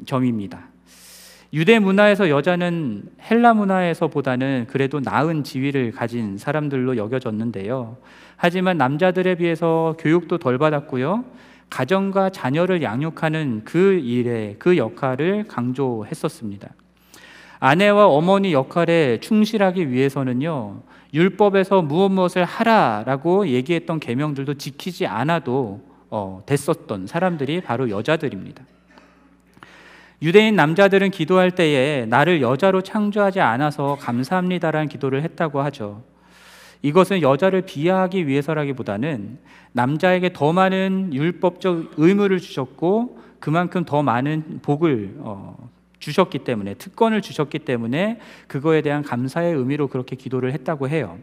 점입니다. 0.04 0.68
유대 1.54 1.78
문화에서 1.78 2.30
여자는 2.30 3.10
헬라 3.30 3.54
문화에서보다는 3.54 4.66
그래도 4.70 5.00
나은 5.00 5.44
지위를 5.44 5.92
가진 5.92 6.38
사람들로 6.38 6.96
여겨졌는데요. 6.96 7.98
하지만 8.36 8.78
남자들에 8.78 9.34
비해서 9.34 9.94
교육도 9.98 10.38
덜 10.38 10.56
받았고요. 10.56 11.24
가정과 11.68 12.30
자녀를 12.30 12.82
양육하는 12.82 13.62
그 13.64 13.94
일에 13.94 14.56
그 14.58 14.76
역할을 14.76 15.44
강조했었습니다. 15.44 16.70
아내와 17.60 18.08
어머니 18.08 18.52
역할에 18.52 19.20
충실하기 19.20 19.90
위해서는요. 19.90 20.82
율법에서 21.14 21.82
무엇 21.82 22.08
무엇을 22.08 22.44
하라라고 22.44 23.46
얘기했던 23.48 24.00
계명들도 24.00 24.54
지키지 24.54 25.06
않아도 25.06 25.82
어, 26.14 26.42
됐었던 26.44 27.06
사람들이 27.06 27.62
바로 27.62 27.88
여자들입니다. 27.88 28.62
유대인 30.20 30.54
남자들은 30.54 31.10
기도할 31.10 31.52
때에 31.52 32.04
나를 32.04 32.42
여자로 32.42 32.82
창조하지 32.82 33.40
않아서 33.40 33.96
감사합니다라는 33.98 34.88
기도를 34.88 35.22
했다고 35.22 35.62
하죠. 35.62 36.02
이것은 36.82 37.22
여자를 37.22 37.62
비하하기 37.62 38.26
위해서라기보다는 38.26 39.38
남자에게 39.72 40.34
더 40.34 40.52
많은 40.52 41.14
율법적 41.14 41.92
의무를 41.96 42.40
주셨고 42.40 43.18
그만큼 43.40 43.86
더 43.86 44.02
많은 44.02 44.60
복을 44.60 45.14
어, 45.20 45.70
주셨기 45.98 46.40
때문에 46.40 46.74
특권을 46.74 47.22
주셨기 47.22 47.60
때문에 47.60 48.20
그거에 48.48 48.82
대한 48.82 49.02
감사의 49.02 49.54
의미로 49.54 49.88
그렇게 49.88 50.14
기도를 50.14 50.52
했다고 50.52 50.90
해요. 50.90 51.18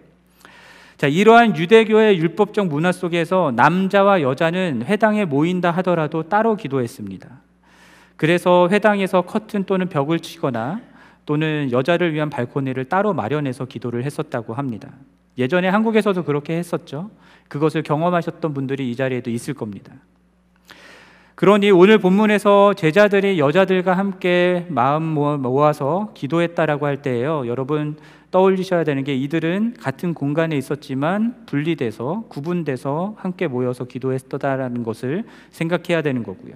자, 0.99 1.07
이러한 1.07 1.55
유대교의 1.55 2.17
율법적 2.17 2.67
문화 2.67 2.91
속에서 2.91 3.53
남자와 3.55 4.21
여자는 4.21 4.83
회당에 4.83 5.23
모인다 5.23 5.71
하더라도 5.71 6.23
따로 6.23 6.57
기도했습니다. 6.57 7.29
그래서 8.17 8.67
회당에서 8.69 9.21
커튼 9.21 9.63
또는 9.63 9.87
벽을 9.87 10.19
치거나 10.19 10.81
또는 11.25 11.71
여자를 11.71 12.13
위한 12.13 12.29
발코니를 12.29 12.83
따로 12.89 13.13
마련해서 13.13 13.63
기도를 13.63 14.03
했었다고 14.03 14.55
합니다. 14.55 14.89
예전에 15.37 15.69
한국에서도 15.69 16.21
그렇게 16.25 16.57
했었죠. 16.57 17.11
그것을 17.47 17.81
경험하셨던 17.81 18.53
분들이 18.53 18.91
이 18.91 18.95
자리에도 18.97 19.31
있을 19.31 19.53
겁니다. 19.53 19.93
그러니 21.35 21.71
오늘 21.71 21.99
본문에서 21.99 22.73
제자들이 22.73 23.39
여자들과 23.39 23.97
함께 23.97 24.65
마음 24.67 25.03
모아서 25.03 26.11
기도했다라고 26.13 26.85
할 26.85 27.01
때에요. 27.01 27.47
여러분 27.47 27.95
떠올리셔야 28.31 28.83
되는 28.83 29.03
게 29.03 29.15
이들은 29.15 29.75
같은 29.79 30.13
공간에 30.13 30.57
있었지만 30.57 31.45
분리돼서 31.45 32.25
구분돼서 32.29 33.15
함께 33.17 33.47
모여서 33.47 33.85
기도했다라는 33.85 34.83
것을 34.83 35.23
생각해야 35.49 36.01
되는 36.01 36.23
거고요. 36.23 36.53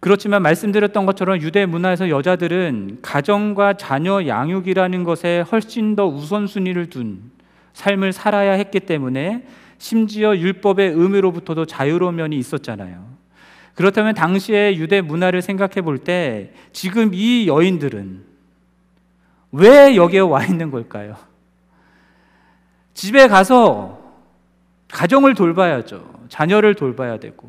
그렇지만 0.00 0.42
말씀드렸던 0.42 1.06
것처럼 1.06 1.40
유대 1.40 1.66
문화에서 1.66 2.08
여자들은 2.08 2.98
가정과 3.02 3.74
자녀 3.74 4.26
양육이라는 4.26 5.04
것에 5.04 5.40
훨씬 5.50 5.96
더 5.96 6.06
우선순위를 6.06 6.90
둔 6.90 7.30
삶을 7.72 8.12
살아야 8.12 8.52
했기 8.52 8.80
때문에 8.80 9.44
심지어 9.78 10.36
율법의 10.36 10.92
의미로부터도 10.92 11.66
자유로운 11.66 12.16
면이 12.16 12.38
있었잖아요. 12.38 13.04
그렇다면 13.74 14.14
당시의 14.14 14.78
유대 14.78 15.02
문화를 15.02 15.42
생각해 15.42 15.82
볼 15.82 15.98
때 15.98 16.52
지금 16.72 17.10
이 17.12 17.46
여인들은 17.46 18.25
왜 19.52 19.96
여기에 19.96 20.20
와 20.20 20.44
있는 20.44 20.70
걸까요? 20.70 21.16
집에 22.94 23.28
가서 23.28 24.02
가정을 24.90 25.34
돌봐야죠. 25.34 26.26
자녀를 26.28 26.74
돌봐야 26.74 27.18
되고. 27.18 27.48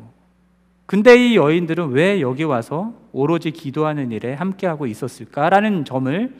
근데 0.86 1.16
이 1.16 1.36
여인들은 1.36 1.90
왜 1.90 2.20
여기 2.20 2.44
와서 2.44 2.94
오로지 3.12 3.50
기도하는 3.50 4.10
일에 4.10 4.34
함께하고 4.34 4.86
있었을까라는 4.86 5.84
점을 5.84 6.34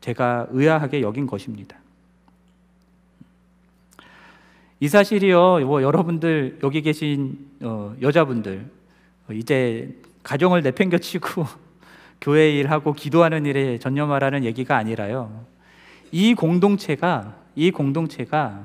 제가 0.00 0.46
의아하게 0.50 1.02
여긴 1.02 1.26
것입니다. 1.26 1.76
이 4.78 4.88
사실이요, 4.88 5.60
뭐 5.66 5.82
여러분들 5.82 6.60
여기 6.62 6.80
계신 6.82 7.38
어, 7.60 7.94
여자분들 8.00 8.64
뭐 9.26 9.36
이제 9.36 9.94
가정을 10.22 10.62
내팽겨치고 10.62 11.44
교회 12.20 12.50
일하고 12.50 12.92
기도하는 12.92 13.46
일에 13.46 13.78
전념하라는 13.78 14.44
얘기가 14.44 14.76
아니라요. 14.76 15.44
이 16.12 16.34
공동체가 16.34 17.34
이 17.54 17.70
공동체가 17.70 18.64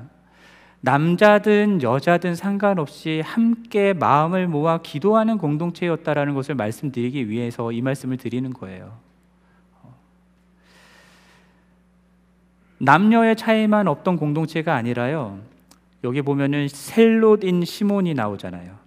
남자든 0.80 1.82
여자든 1.82 2.34
상관없이 2.34 3.22
함께 3.24 3.92
마음을 3.92 4.46
모아 4.46 4.78
기도하는 4.78 5.38
공동체였다라는 5.38 6.34
것을 6.34 6.54
말씀드리기 6.54 7.28
위해서 7.28 7.72
이 7.72 7.80
말씀을 7.80 8.18
드리는 8.18 8.52
거예요. 8.52 8.92
남녀의 12.78 13.36
차이만 13.36 13.88
없던 13.88 14.16
공동체가 14.16 14.74
아니라요. 14.74 15.40
여기 16.04 16.22
보면은 16.22 16.68
셀롯인 16.68 17.64
시몬이 17.64 18.14
나오잖아요. 18.14 18.85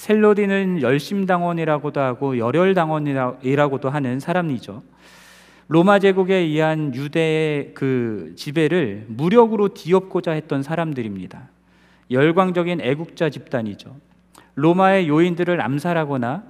셀로디는 0.00 0.80
열심당원이라고도 0.80 2.00
하고 2.00 2.38
열혈당원이라고도 2.38 3.90
하는 3.90 4.18
사람이죠. 4.18 4.82
로마 5.68 5.98
제국에 5.98 6.36
의한 6.36 6.94
유대의 6.94 7.72
그 7.74 8.32
지배를 8.34 9.04
무력으로 9.08 9.74
뒤엎고자 9.74 10.32
했던 10.32 10.62
사람들입니다. 10.62 11.50
열광적인 12.10 12.80
애국자 12.80 13.28
집단이죠. 13.28 13.94
로마의 14.54 15.06
요인들을 15.06 15.60
암살하거나 15.60 16.44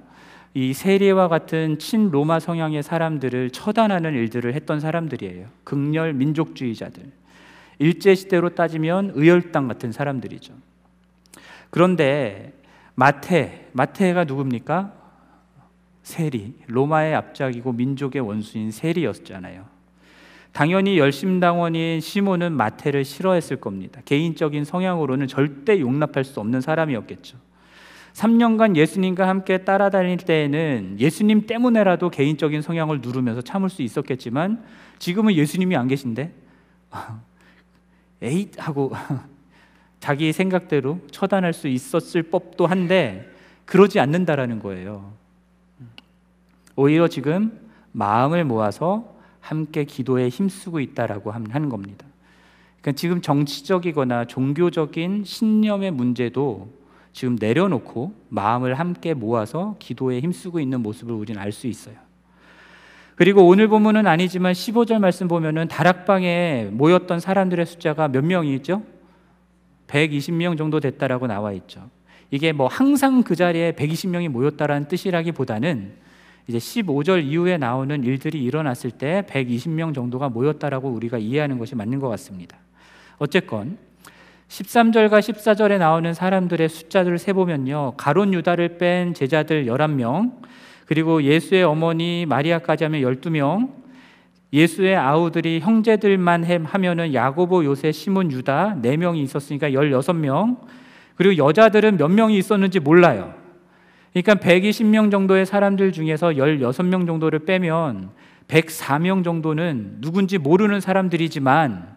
이 0.53 0.71
세리와 0.71 1.27
같은 1.27 1.77
친로마 1.77 2.39
성향의 2.39 2.83
사람들을 2.83 3.49
처단하는 3.49 4.13
일들을 4.13 4.53
했던 4.53 4.79
사람들이에요. 4.79 5.47
극렬 5.65 6.13
민족주의자들. 6.13 7.03
일제 7.79 8.15
시대로 8.15 8.55
따지면 8.55 9.11
의열당 9.15 9.67
같은 9.67 9.91
사람들이죠. 9.91 10.53
그런데 11.69 12.53
마태, 13.01 13.69
마태가 13.71 14.25
누굽니까? 14.25 14.93
세리, 16.03 16.53
로마의 16.67 17.15
앞잡이고 17.15 17.71
민족의 17.71 18.21
원수인 18.21 18.69
세리였잖아요. 18.69 19.65
당연히 20.51 20.99
열심당원인 20.99 21.99
시몬은 21.99 22.51
마태를 22.51 23.03
싫어했을 23.03 23.57
겁니다. 23.57 24.01
개인적인 24.05 24.65
성향으로는 24.65 25.25
절대 25.25 25.79
용납할 25.79 26.23
수 26.23 26.39
없는 26.41 26.61
사람이었겠죠. 26.61 27.39
3년간 28.13 28.75
예수님과 28.75 29.27
함께 29.27 29.59
따라다닐 29.59 30.17
때에는 30.17 30.97
예수님 30.99 31.47
때문에라도 31.47 32.11
개인적인 32.11 32.61
성향을 32.61 33.01
누르면서 33.01 33.41
참을 33.41 33.69
수 33.69 33.81
있었겠지만 33.81 34.63
지금은 34.99 35.33
예수님이 35.33 35.75
안 35.75 35.87
계신데 35.87 36.35
에잇 38.21 38.51
하고 38.59 38.91
자기 40.01 40.33
생각대로 40.33 40.99
처단할 41.11 41.53
수 41.53 41.67
있었을 41.67 42.23
법도 42.23 42.65
한데 42.65 43.29
그러지 43.65 43.99
않는다라는 43.99 44.59
거예요. 44.59 45.13
오히려 46.75 47.07
지금 47.07 47.59
마음을 47.91 48.43
모아서 48.43 49.15
함께 49.39 49.83
기도에 49.83 50.27
힘쓰고 50.29 50.79
있다라고 50.79 51.31
하는 51.31 51.69
겁니다. 51.69 52.05
그러니까 52.81 52.99
지금 52.99 53.21
정치적이거나 53.21 54.25
종교적인 54.25 55.23
신념의 55.23 55.91
문제도 55.91 56.67
지금 57.13 57.37
내려놓고 57.39 58.15
마음을 58.29 58.73
함께 58.73 59.13
모아서 59.13 59.75
기도에 59.77 60.19
힘쓰고 60.19 60.59
있는 60.59 60.81
모습을 60.81 61.13
우리는 61.13 61.39
알 61.39 61.51
수 61.51 61.67
있어요. 61.67 61.95
그리고 63.15 63.45
오늘 63.47 63.67
본문은 63.67 64.07
아니지만 64.07 64.53
15절 64.53 64.97
말씀 64.97 65.27
보면은 65.27 65.67
다락방에 65.67 66.69
모였던 66.71 67.19
사람들의 67.19 67.67
숫자가 67.67 68.07
몇 68.07 68.25
명이 68.25 68.55
있죠? 68.55 68.81
120명 69.91 70.57
정도 70.57 70.79
됐다라고 70.79 71.27
나와 71.27 71.51
있죠. 71.53 71.89
이게 72.29 72.53
뭐 72.53 72.67
항상 72.67 73.23
그 73.23 73.35
자리에 73.35 73.73
120명이 73.73 74.29
모였다라는 74.29 74.87
뜻이라기보다는 74.87 75.93
이제 76.47 76.57
15절 76.57 77.25
이후에 77.25 77.57
나오는 77.57 78.03
일들이 78.03 78.43
일어났을 78.43 78.91
때 78.91 79.23
120명 79.27 79.93
정도가 79.93 80.29
모였다라고 80.29 80.89
우리가 80.89 81.17
이해하는 81.17 81.59
것이 81.59 81.75
맞는 81.75 81.99
것 81.99 82.07
같습니다. 82.09 82.57
어쨌건 83.17 83.77
13절과 84.47 85.19
14절에 85.19 85.77
나오는 85.77 86.13
사람들의 86.13 86.67
숫자들을 86.67 87.17
세보면요. 87.19 87.93
가론 87.95 88.33
유다를 88.33 88.77
뺀 88.77 89.13
제자들 89.13 89.65
11명, 89.65 90.41
그리고 90.85 91.23
예수의 91.23 91.63
어머니 91.63 92.25
마리아까지 92.25 92.83
하면 92.85 93.01
12명, 93.01 93.71
예수의 94.53 94.95
아우들이 94.97 95.59
형제들만 95.61 96.43
하면은 96.65 97.13
야고보, 97.13 97.63
요새, 97.65 97.91
시몬, 97.91 98.31
유다 98.31 98.77
네 98.81 98.97
명이 98.97 99.21
있었으니까 99.23 99.69
16명. 99.69 100.57
그리고 101.15 101.47
여자들은 101.47 101.97
몇 101.97 102.09
명이 102.09 102.37
있었는지 102.37 102.79
몰라요. 102.79 103.33
그러니까 104.13 104.35
120명 104.35 105.09
정도의 105.09 105.45
사람들 105.45 105.93
중에서 105.93 106.31
16명 106.31 107.07
정도를 107.07 107.39
빼면 107.39 108.09
104명 108.47 109.23
정도는 109.23 109.97
누군지 110.01 110.37
모르는 110.37 110.81
사람들이지만 110.81 111.95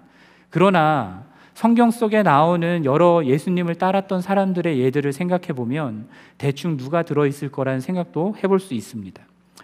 그러나 0.51 1.25
성경 1.55 1.91
속에 1.91 2.23
나오는 2.23 2.85
여러 2.85 3.25
예수님을 3.25 3.77
따랐던 3.77 4.21
사람들의 4.23 4.79
예들을 4.79 5.13
생각해 5.13 5.49
보면 5.49 6.09
대충 6.39 6.77
누가 6.77 7.03
들어 7.03 7.27
있을 7.27 7.51
거라는 7.51 7.81
생각도 7.81 8.37
해볼 8.43 8.61
수 8.61 8.75
있습니다. 8.75 9.21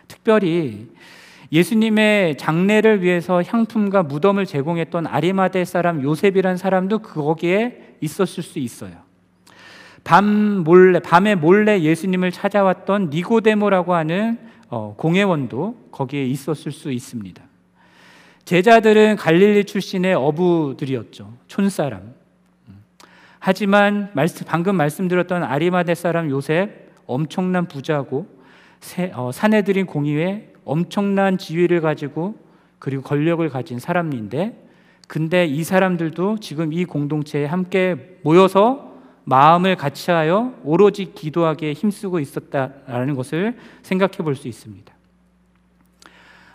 특별히 0.09 0.89
예수님의 1.53 2.37
장례를 2.37 3.03
위해서 3.03 3.43
향품과 3.43 4.05
무덤을 4.05 4.47
제공했던 4.47 5.07
아리마대 5.07 5.65
사람 5.65 6.03
요셉이란 6.03 6.57
사람도 6.57 7.01
거기에 7.01 7.97
있었을 8.01 8.43
수 8.43 8.59
있어요. 8.59 8.93
밤 10.05 10.25
몰래 10.65 11.01
밤에 11.01 11.35
몰래 11.35 11.81
예수님을 11.81 12.31
찾아왔던 12.31 13.11
니고데모라고 13.11 13.95
하는 13.95 14.39
어, 14.69 14.95
공회원도 14.97 15.89
거기에 15.91 16.25
있었을 16.25 16.71
수 16.73 16.93
있습니다. 16.93 17.43
제자들은 18.45 19.17
갈릴리 19.17 19.65
출신의 19.65 20.15
어부들이었죠. 20.15 21.33
촌사람. 21.49 22.15
하지만 23.41 24.13
방금 24.47 24.77
말씀드렸던 24.77 25.43
아리마대 25.43 25.95
사람 25.95 26.31
요셉 26.31 26.91
엄청난 27.07 27.67
부자고 27.67 28.27
어, 29.15 29.31
사내들인 29.33 29.87
공의회 29.87 30.50
엄청난 30.71 31.37
지위를 31.37 31.81
가지고 31.81 32.37
그리고 32.79 33.03
권력을 33.03 33.47
가진 33.49 33.81
사람인데 33.81 34.69
근데 35.09 35.45
이 35.45 35.65
사람들도 35.65 36.39
지금 36.39 36.73
이 36.73 36.85
공동체에 36.85 37.45
함께 37.45 38.19
모여서 38.23 38.93
마음을 39.25 39.75
같이하여 39.75 40.55
오로지 40.63 41.13
기도하기에 41.13 41.73
힘쓰고 41.73 42.21
있었다라는 42.21 43.17
것을 43.17 43.57
생각해 43.83 44.19
볼 44.19 44.37
수 44.37 44.47
있습니다. 44.47 44.95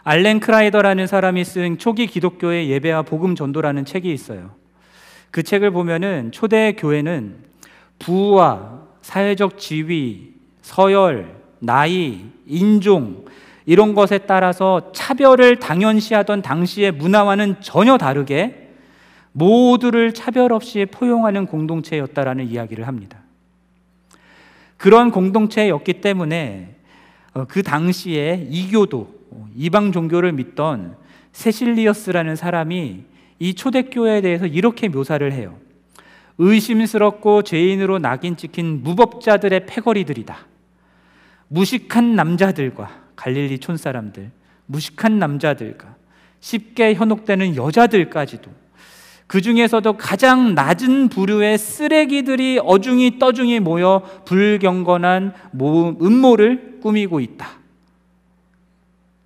알렌 0.04 0.40
크라이더라는 0.40 1.08
사람이 1.08 1.44
쓴 1.44 1.78
초기 1.78 2.08
기독교의 2.08 2.70
예배와 2.70 3.02
복음 3.02 3.36
전도라는 3.36 3.84
책이 3.84 4.12
있어요. 4.14 4.52
그 5.32 5.44
책을 5.44 5.72
보면은 5.72 6.32
초대 6.32 6.74
교회는 6.74 7.44
부와 8.00 8.82
사회적 9.02 9.58
지위, 9.58 10.36
서열, 10.62 11.36
나이, 11.60 12.22
인종 12.46 13.26
이런 13.66 13.96
것에 13.96 14.20
따라서 14.20 14.92
차별을 14.92 15.60
당연시하던 15.60 16.42
당시의 16.42 16.92
문화와는 16.92 17.62
전혀 17.62 17.98
다르게 17.98 18.70
모두를 19.32 20.14
차별 20.14 20.54
없이 20.54 20.86
포용하는 20.86 21.46
공동체였다라는 21.46 22.48
이야기를 22.48 22.88
합니다. 22.88 23.20
그런 24.78 25.12
공동체였기 25.12 26.02
때문에 26.02 26.76
어, 27.34 27.46
그 27.46 27.64
당시에 27.64 28.48
이교도 28.50 29.14
이방 29.56 29.92
종교를 29.92 30.32
믿던 30.34 30.96
세실리어스라는 31.34 32.36
사람이 32.36 33.04
이 33.40 33.54
초대교회에 33.54 34.22
대해서 34.22 34.46
이렇게 34.46 34.88
묘사를 34.88 35.30
해요. 35.34 35.58
의심스럽고 36.38 37.42
죄인으로 37.42 38.00
낙인 38.00 38.38
찍힌 38.38 38.84
무법자들의 38.84 39.66
패거리들이다. 39.66 40.38
무식한 41.48 42.16
남자들과 42.16 43.05
갈릴리 43.16 43.60
촌 43.60 43.78
사람들, 43.78 44.32
무식한 44.66 45.20
남자들과 45.20 45.96
쉽게 46.40 46.94
현혹되는 46.94 47.56
여자들까지도 47.56 48.52
그 49.28 49.42
중에서도 49.42 49.98
가장 49.98 50.54
낮은 50.54 51.10
부류의 51.10 51.58
쓰레기들이 51.58 52.60
어중이 52.64 53.18
떠중이 53.18 53.60
모여 53.60 54.04
불경건한 54.26 55.34
음모를 55.60 56.80
꾸미고 56.82 57.20
있다. 57.20 57.48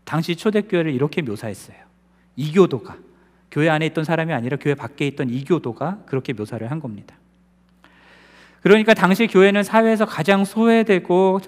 당시 0.05 0.35
초대교회를 0.35 0.93
이렇게 0.93 1.21
묘사했어요. 1.21 1.77
이교도가 2.35 2.97
교회 3.51 3.69
안에 3.69 3.87
있던 3.87 4.05
사람이 4.05 4.31
아니라 4.33 4.57
교회 4.57 4.73
밖에 4.73 5.05
있던 5.07 5.29
이교도가 5.29 6.03
그렇게 6.05 6.33
묘사를 6.33 6.69
한 6.71 6.79
겁니다. 6.79 7.15
그러니까 8.61 8.93
당시 8.93 9.27
교회는 9.27 9.63
사회에서 9.63 10.05
가장 10.05 10.45
소외되고 10.45 11.39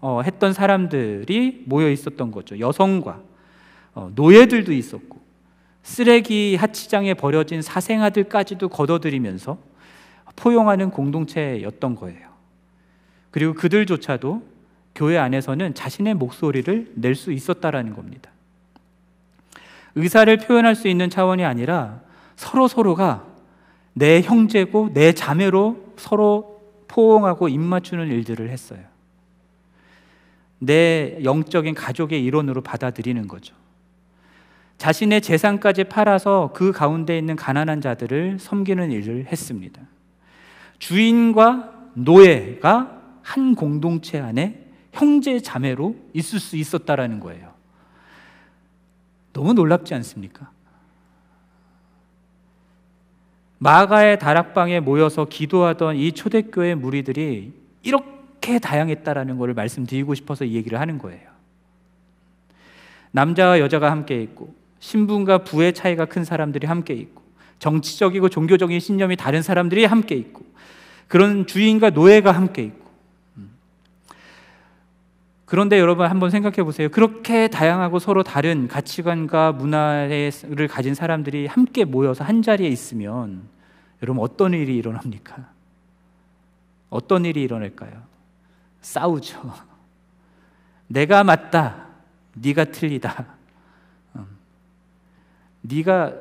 어, 0.00 0.20
했던 0.22 0.52
사람들이 0.52 1.64
모여 1.66 1.90
있었던 1.90 2.30
거죠. 2.30 2.58
여성과 2.58 3.20
어, 3.94 4.10
노예들도 4.14 4.72
있었고 4.72 5.18
쓰레기 5.82 6.56
하치장에 6.56 7.14
버려진 7.14 7.62
사생아들까지도 7.62 8.68
걷어들이면서 8.68 9.58
포용하는 10.36 10.90
공동체였던 10.90 11.96
거예요. 11.96 12.28
그리고 13.30 13.54
그들조차도 13.54 14.42
교회 14.94 15.18
안에서는 15.18 15.74
자신의 15.74 16.14
목소리를 16.14 16.92
낼 16.94 17.14
수 17.14 17.32
있었다라는 17.32 17.94
겁니다. 17.94 18.30
의사를 19.94 20.36
표현할 20.36 20.74
수 20.74 20.88
있는 20.88 21.10
차원이 21.10 21.44
아니라 21.44 22.00
서로 22.36 22.68
서로가 22.68 23.24
내 23.94 24.20
형제고 24.20 24.90
내 24.92 25.12
자매로 25.12 25.94
서로 25.96 26.57
포옹하고 26.88 27.48
입 27.48 27.60
맞추는 27.60 28.08
일들을 28.08 28.50
했어요. 28.50 28.80
내 30.58 31.18
영적인 31.22 31.74
가족의 31.74 32.24
일원으로 32.24 32.62
받아들이는 32.62 33.28
거죠. 33.28 33.54
자신의 34.78 35.20
재산까지 35.20 35.84
팔아서 35.84 36.52
그 36.54 36.72
가운데 36.72 37.18
있는 37.18 37.36
가난한 37.36 37.80
자들을 37.80 38.38
섬기는 38.38 38.90
일을 38.90 39.26
했습니다. 39.26 39.82
주인과 40.78 41.90
노예가 41.94 43.00
한 43.22 43.54
공동체 43.54 44.18
안에 44.18 44.66
형제 44.92 45.40
자매로 45.40 45.96
있을 46.14 46.40
수 46.40 46.56
있었다라는 46.56 47.20
거예요. 47.20 47.52
너무 49.32 49.52
놀랍지 49.52 49.94
않습니까? 49.94 50.50
마가의 53.58 54.18
다락방에 54.18 54.80
모여서 54.80 55.24
기도하던 55.24 55.96
이 55.96 56.12
초대교회 56.12 56.74
무리들이 56.74 57.52
이렇게 57.82 58.58
다양했다라는 58.58 59.36
것을 59.38 59.54
말씀드리고 59.54 60.14
싶어서 60.14 60.44
이 60.44 60.54
얘기를 60.54 60.80
하는 60.80 60.98
거예요. 60.98 61.28
남자와 63.10 63.58
여자가 63.60 63.90
함께 63.90 64.22
있고 64.22 64.54
신분과 64.78 65.38
부의 65.38 65.72
차이가 65.72 66.04
큰 66.04 66.24
사람들이 66.24 66.66
함께 66.66 66.94
있고 66.94 67.22
정치적이고 67.58 68.28
종교적인 68.28 68.78
신념이 68.78 69.16
다른 69.16 69.42
사람들이 69.42 69.84
함께 69.84 70.14
있고 70.14 70.44
그런 71.08 71.46
주인과 71.46 71.90
노예가 71.90 72.30
함께 72.30 72.62
있고 72.62 72.87
그런데 75.48 75.80
여러분 75.80 76.06
한번 76.06 76.28
생각해 76.28 76.62
보세요. 76.62 76.90
그렇게 76.90 77.48
다양하고 77.48 78.00
서로 78.00 78.22
다른 78.22 78.68
가치관과 78.68 79.52
문화를 79.52 80.68
가진 80.68 80.94
사람들이 80.94 81.46
함께 81.46 81.86
모여서 81.86 82.22
한 82.22 82.42
자리에 82.42 82.68
있으면 82.68 83.48
여러분 84.02 84.22
어떤 84.22 84.52
일이 84.52 84.76
일어납니까? 84.76 85.48
어떤 86.90 87.24
일이 87.24 87.42
일어날까요? 87.42 88.02
싸우죠. 88.82 89.54
내가 90.86 91.24
맞다. 91.24 91.86
네가 92.34 92.66
틀리다. 92.66 93.26
음. 94.16 94.26
네가 95.62 96.12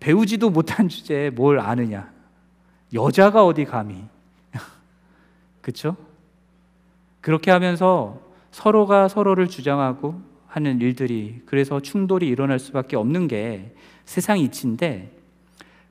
배우지도 0.00 0.50
못한 0.50 0.90
주제에 0.90 1.30
뭘 1.30 1.60
아느냐? 1.60 2.12
여자가 2.92 3.46
어디 3.46 3.64
감히? 3.64 4.04
그렇죠? 5.62 5.96
그렇게 7.22 7.50
하면서 7.50 8.25
서로가 8.56 9.08
서로를 9.08 9.48
주장하고 9.48 10.18
하는 10.46 10.80
일들이 10.80 11.42
그래서 11.44 11.78
충돌이 11.78 12.26
일어날 12.26 12.58
수밖에 12.58 12.96
없는 12.96 13.28
게 13.28 13.74
세상 14.06 14.38
이치인데 14.38 15.14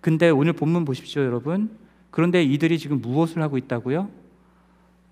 근데 0.02 0.32
오늘 0.32 0.54
본문 0.54 0.84
보십시오, 0.84 1.22
여러분. 1.24 1.78
그런데 2.10 2.42
이들이 2.42 2.80
지금 2.80 3.02
무엇을 3.02 3.44
하고 3.44 3.60
있다고요? 3.60 4.10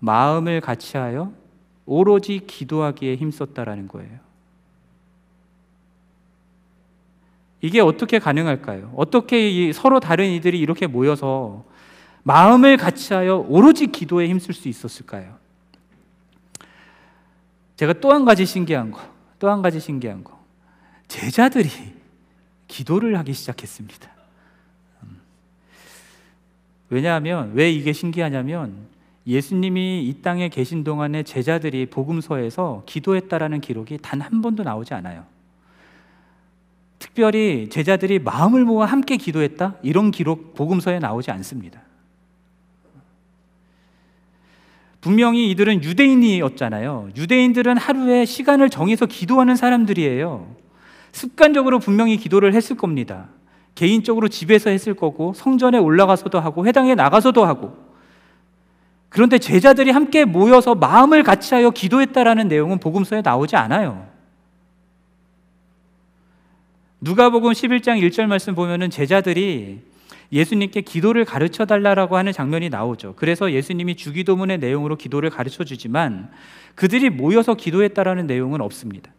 마음을 0.00 0.60
같이하여 0.60 1.32
오로지 1.86 2.40
기도하기에 2.44 3.14
힘썼다라는 3.14 3.86
거예요. 3.86 4.18
이게 7.60 7.80
어떻게 7.80 8.18
가능할까요? 8.18 8.92
어떻게 8.96 9.72
서로 9.72 10.00
다른 10.00 10.28
이들이 10.28 10.58
이렇게 10.58 10.88
모여서 10.88 11.64
마음을 12.24 12.78
같이하여 12.78 13.46
오로지 13.48 13.86
기도에 13.86 14.26
힘쓸 14.28 14.54
수 14.54 14.68
있었을까요? 14.68 15.43
제가 17.76 17.94
또 17.94 18.12
한 18.12 18.24
가지 18.24 18.46
신기한 18.46 18.90
거, 18.90 19.00
또 19.38 19.50
한 19.50 19.62
가지 19.62 19.80
신기한 19.80 20.22
거. 20.24 20.38
제자들이 21.08 21.68
기도를 22.68 23.18
하기 23.18 23.32
시작했습니다. 23.32 24.10
음. 25.02 25.20
왜냐하면, 26.90 27.52
왜 27.54 27.70
이게 27.70 27.92
신기하냐면, 27.92 28.86
예수님이 29.26 30.04
이 30.06 30.22
땅에 30.22 30.48
계신 30.48 30.84
동안에 30.84 31.22
제자들이 31.22 31.86
복음서에서 31.86 32.82
기도했다라는 32.86 33.60
기록이 33.60 33.98
단 34.02 34.20
한 34.20 34.42
번도 34.42 34.62
나오지 34.62 34.92
않아요. 34.94 35.24
특별히 36.98 37.68
제자들이 37.70 38.18
마음을 38.18 38.64
모아 38.64 38.86
함께 38.86 39.16
기도했다? 39.16 39.76
이런 39.82 40.10
기록 40.10 40.54
복음서에 40.54 40.98
나오지 40.98 41.30
않습니다. 41.30 41.80
분명히 45.04 45.50
이들은 45.50 45.84
유대인이었잖아요. 45.84 47.10
유대인들은 47.14 47.76
하루에 47.76 48.24
시간을 48.24 48.70
정해서 48.70 49.04
기도하는 49.04 49.54
사람들이에요. 49.54 50.46
습관적으로 51.12 51.78
분명히 51.78 52.16
기도를 52.16 52.54
했을 52.54 52.74
겁니다. 52.74 53.28
개인적으로 53.74 54.28
집에서 54.28 54.70
했을 54.70 54.94
거고, 54.94 55.34
성전에 55.34 55.76
올라가서도 55.76 56.40
하고, 56.40 56.64
회당에 56.64 56.94
나가서도 56.94 57.44
하고. 57.44 57.76
그런데 59.10 59.36
제자들이 59.36 59.90
함께 59.90 60.24
모여서 60.24 60.74
마음을 60.74 61.22
같이하여 61.22 61.68
기도했다라는 61.68 62.48
내용은 62.48 62.78
복음서에 62.78 63.20
나오지 63.20 63.56
않아요. 63.56 64.06
누가복음 67.02 67.52
11장 67.52 68.00
1절 68.00 68.24
말씀 68.24 68.54
보면은 68.54 68.88
제자들이 68.88 69.80
예수님께 70.34 70.80
기도를 70.80 71.24
가르쳐 71.24 71.64
달라라고 71.64 72.16
하는 72.16 72.32
장면이 72.32 72.68
나오죠. 72.68 73.14
그래서 73.16 73.52
예수님이 73.52 73.94
주기도문의 73.94 74.58
내용으로 74.58 74.96
기도를 74.96 75.30
가르쳐 75.30 75.62
주지만 75.62 76.28
그들이 76.74 77.08
모여서 77.08 77.54
기도했다라는 77.54 78.26
내용은 78.26 78.60
없습니다. 78.60 79.12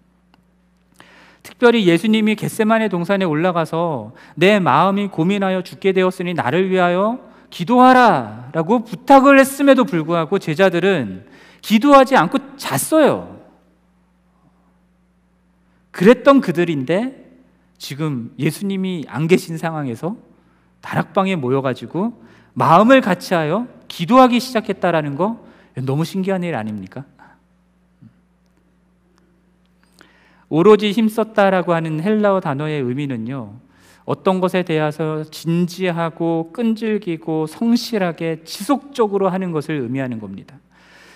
특별히 1.41 1.88
예수님이 1.88 2.36
겟세만의 2.36 2.89
동산에 2.89 3.23
올라가서 3.23 4.13
내 4.36 4.60
마음이 4.60 5.08
고민하여 5.08 5.62
죽게 5.62 5.93
되었으니 5.93 6.34
나를 6.34 6.69
위하여 6.69 7.19
기도하라 7.49 8.49
라고 8.51 8.84
부탁을 8.84 9.39
했음에도 9.39 9.86
불구하고 9.86 10.38
제자들은 10.38 11.28
기도하지 11.62 12.17
않고 12.17 12.58
잤어요. 12.58 13.39
그랬던 15.91 16.41
그들인데 16.41 17.23
지금 17.78 18.34
예수님이 18.38 19.06
안 19.08 19.28
계신 19.28 19.58
상황에서 19.58 20.17
다락방에 20.86 21.36
모여가지고 21.36 22.13
마음을 22.54 23.02
같이하여 23.02 23.67
기도하기 23.88 24.39
시작했다라는 24.39 25.15
거 25.15 25.43
너무 25.84 26.06
신기한 26.06 26.43
일 26.43 26.54
아닙니까? 26.56 27.06
오로지 30.48 30.91
힘썼다라고 30.91 31.74
하는 31.74 32.02
헬라어 32.04 32.39
단어의 32.39 32.82
의미는요. 32.84 33.54
어떤 34.06 34.39
것에 34.39 34.62
대해서 34.62 35.24
진지하고 35.24 36.52
끈질기고 36.54 37.48
성실하게 37.48 38.43
지속적으로 38.43 39.30
하는 39.30 39.52
것을 39.52 39.76
의미하는 39.80 40.19
겁니다. 40.19 40.56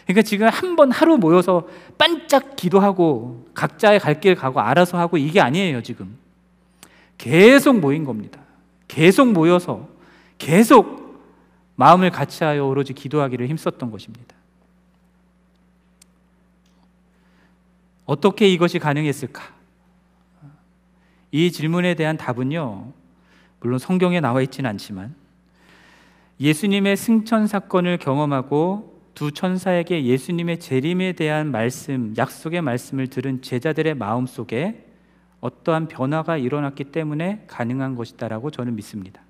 그러니까 0.07 0.23
지금 0.23 0.47
한 0.47 0.75
번 0.75 0.91
하루 0.91 1.17
모여서 1.19 1.67
반짝 1.99 2.55
기도하고 2.55 3.45
각자의 3.53 3.99
갈 3.99 4.19
길 4.19 4.33
가고 4.33 4.59
알아서 4.61 4.97
하고 4.97 5.17
이게 5.17 5.39
아니에요, 5.39 5.83
지금. 5.83 6.17
계속 7.19 7.79
모인 7.79 8.03
겁니다. 8.03 8.39
계속 8.89 9.31
모여서 9.31 9.87
계속 10.37 10.99
마음을 11.77 12.09
같이하여 12.09 12.65
오로지 12.65 12.93
기도하기를 12.93 13.47
힘썼던 13.47 13.89
것입니다. 13.89 14.35
어떻게 18.05 18.49
이것이 18.49 18.79
가능했을까? 18.79 19.43
이 21.31 21.51
질문에 21.51 21.93
대한 21.93 22.17
답은요, 22.17 22.91
물론 23.61 23.79
성경에 23.79 24.19
나와 24.19 24.41
있지는 24.41 24.69
않지만 24.71 25.15
예수님의 26.39 26.97
승천 26.97 27.47
사건을 27.47 27.97
경험하고 27.97 28.99
두 29.13 29.31
천사에게 29.31 30.05
예수님의 30.05 30.59
재림에 30.59 31.13
대한 31.13 31.51
말씀, 31.51 32.13
약속의 32.17 32.61
말씀을 32.61 33.07
들은 33.07 33.41
제자들의 33.41 33.93
마음 33.95 34.25
속에 34.25 34.88
어떠한 35.41 35.87
변화가 35.87 36.37
일어났기 36.37 36.85
때문에 36.85 37.45
가능한 37.47 37.95
것이다라고 37.95 38.51
저는 38.51 38.75
믿습니다. 38.75 39.21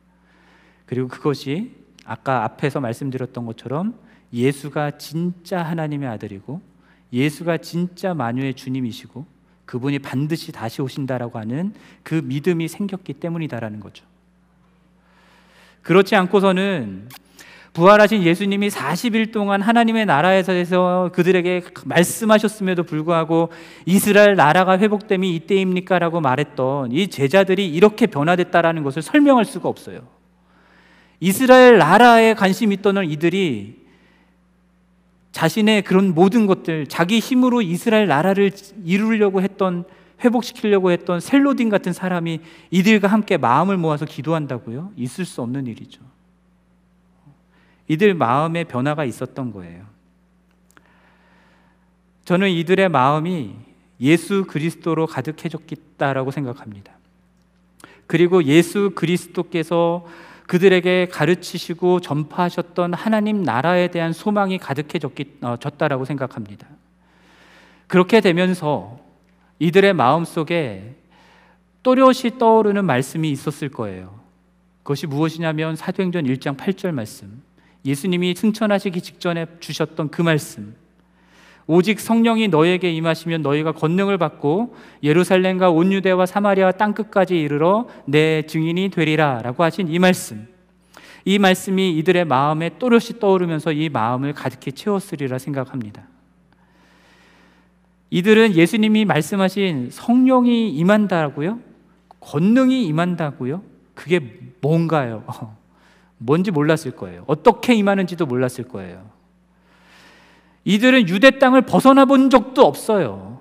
그리고 0.85 1.07
그것이 1.07 1.75
아까 2.05 2.43
앞에서 2.43 2.79
말씀드렸던 2.79 3.45
것처럼 3.45 3.93
예수가 4.33 4.97
진짜 4.97 5.61
하나님의 5.61 6.09
아들이고 6.09 6.61
예수가 7.13 7.57
진짜 7.57 8.13
만유의 8.13 8.55
주님이시고 8.55 9.25
그분이 9.65 9.99
반드시 9.99 10.51
다시 10.51 10.81
오신다라고 10.81 11.37
하는 11.37 11.73
그 12.01 12.15
믿음이 12.15 12.67
생겼기 12.67 13.13
때문이다라는 13.13 13.79
거죠. 13.79 14.03
그렇지 15.83 16.15
않고서는 16.15 17.09
부활하신 17.73 18.23
예수님이 18.23 18.69
40일 18.69 19.31
동안 19.31 19.61
하나님의 19.61 20.05
나라에서 20.05 21.11
그들에게 21.13 21.63
말씀하셨음에도 21.85 22.83
불구하고 22.83 23.49
이스라엘 23.85 24.35
나라가 24.35 24.77
회복됨이 24.77 25.35
이때입니까? 25.35 25.99
라고 25.99 26.19
말했던 26.19 26.91
이 26.91 27.07
제자들이 27.07 27.67
이렇게 27.67 28.07
변화됐다라는 28.07 28.83
것을 28.83 29.01
설명할 29.01 29.45
수가 29.45 29.69
없어요. 29.69 30.01
이스라엘 31.19 31.77
나라에 31.77 32.33
관심 32.33 32.71
있던 32.71 33.05
이들이 33.05 33.79
자신의 35.31 35.83
그런 35.83 36.15
모든 36.15 36.47
것들, 36.47 36.87
자기 36.87 37.19
힘으로 37.19 37.61
이스라엘 37.61 38.07
나라를 38.07 38.51
이루려고 38.83 39.41
했던, 39.41 39.85
회복시키려고 40.23 40.91
했던 40.91 41.19
셀로딘 41.19 41.69
같은 41.69 41.93
사람이 41.93 42.39
이들과 42.71 43.07
함께 43.07 43.37
마음을 43.37 43.77
모아서 43.77 44.05
기도한다고요? 44.05 44.91
있을 44.97 45.23
수 45.23 45.41
없는 45.41 45.67
일이죠. 45.67 46.01
이들 47.89 48.13
마음에 48.13 48.63
변화가 48.63 49.03
있었던 49.03 49.51
거예요. 49.51 49.83
저는 52.23 52.49
이들의 52.49 52.87
마음이 52.87 53.55
예수 53.99 54.45
그리스도로 54.45 55.07
가득해졌다라고 55.07 56.31
생각합니다. 56.31 56.93
그리고 58.07 58.43
예수 58.45 58.91
그리스도께서 58.95 60.07
그들에게 60.47 61.07
가르치시고 61.11 61.99
전파하셨던 61.99 62.93
하나님 62.93 63.43
나라에 63.43 63.89
대한 63.89 64.13
소망이 64.13 64.57
가득해졌다라고 64.57 66.01
어, 66.01 66.05
생각합니다. 66.05 66.67
그렇게 67.87 68.21
되면서 68.21 68.99
이들의 69.57 69.93
마음 69.93 70.25
속에 70.25 70.95
또렷이 71.81 72.37
떠오르는 72.37 72.85
말씀이 72.85 73.29
있었을 73.31 73.69
거예요. 73.69 74.19
그것이 74.83 75.07
무엇이냐면 75.07 75.75
사도행전 75.75 76.25
1장 76.25 76.55
8절 76.55 76.91
말씀. 76.91 77.41
예수님이 77.85 78.35
승천하시기 78.35 79.01
직전에 79.01 79.45
주셨던 79.59 80.09
그 80.09 80.21
말씀. 80.21 80.75
오직 81.71 81.99
성령이 81.99 82.47
너에게 82.47 82.91
임하시면 82.91 83.43
너희가 83.43 83.73
권능을 83.73 84.17
받고 84.17 84.75
예루살렘과 85.03 85.69
온 85.69 85.93
유대와 85.93 86.25
사마리아 86.25 86.71
땅 86.71 86.93
끝까지 86.93 87.39
이르러 87.39 87.87
내 88.05 88.41
증인이 88.41 88.89
되리라라고 88.89 89.63
하신 89.63 89.87
이 89.87 89.99
말씀. 89.99 90.47
이 91.25 91.37
말씀이 91.37 91.95
이들의 91.99 92.25
마음에 92.25 92.71
또렷이 92.79 93.19
떠오르면서 93.19 93.71
이 93.71 93.89
마음을 93.89 94.33
가득히 94.33 94.71
채웠으리라 94.71 95.37
생각합니다. 95.37 96.07
이들은 98.09 98.55
예수님이 98.55 99.05
말씀하신 99.05 99.89
성령이 99.91 100.71
임한다고요? 100.71 101.59
권능이 102.19 102.85
임한다고요? 102.87 103.61
그게 103.93 104.19
뭔가요? 104.61 105.23
뭔지 106.19 106.51
몰랐을 106.51 106.91
거예요. 106.95 107.23
어떻게 107.25 107.73
임하는지도 107.73 108.25
몰랐을 108.27 108.67
거예요. 108.67 109.09
이들은 110.65 111.09
유대 111.09 111.39
땅을 111.39 111.63
벗어나 111.63 112.05
본 112.05 112.29
적도 112.29 112.61
없어요. 112.61 113.39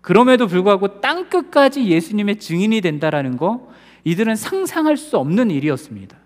그럼에도 0.00 0.46
불구하고 0.46 1.00
땅 1.00 1.28
끝까지 1.28 1.86
예수님의 1.88 2.38
증인이 2.38 2.80
된다라는 2.80 3.36
거 3.36 3.68
이들은 4.04 4.36
상상할 4.36 4.96
수 4.96 5.18
없는 5.18 5.50
일이었습니다. 5.50 6.16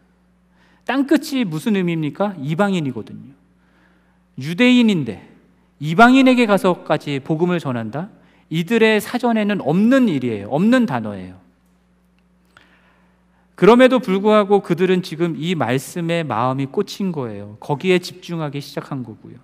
땅 0.85 1.07
끝이 1.07 1.45
무슨 1.45 1.77
의미입니까? 1.77 2.37
이방인이거든요. 2.40 3.33
유대인인데 4.38 5.29
이방인에게 5.81 6.47
가서까지 6.47 7.21
복음을 7.25 7.59
전한다? 7.59 8.11
이들의 8.51 9.01
사전에는 9.01 9.61
없는 9.61 10.09
일이에요. 10.09 10.49
없는 10.51 10.87
단어예요. 10.87 11.44
그럼에도 13.55 13.99
불구하고 13.99 14.61
그들은 14.61 15.03
지금 15.03 15.37
이 15.38 15.55
말씀에 15.55 16.23
마음이 16.25 16.67
꽂힌 16.67 17.12
거예요. 17.12 17.57
거기에 17.61 18.01
집중하기 18.01 18.61
시작한 18.61 19.05
거고요. 19.05 19.37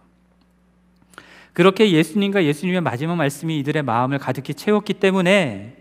그렇게 1.52 1.90
예수님과 1.90 2.44
예수님의 2.44 2.80
마지막 2.80 3.16
말씀이 3.16 3.58
이들의 3.58 3.82
마음을 3.82 4.18
가득히 4.18 4.54
채웠기 4.54 4.94
때문에 4.94 5.76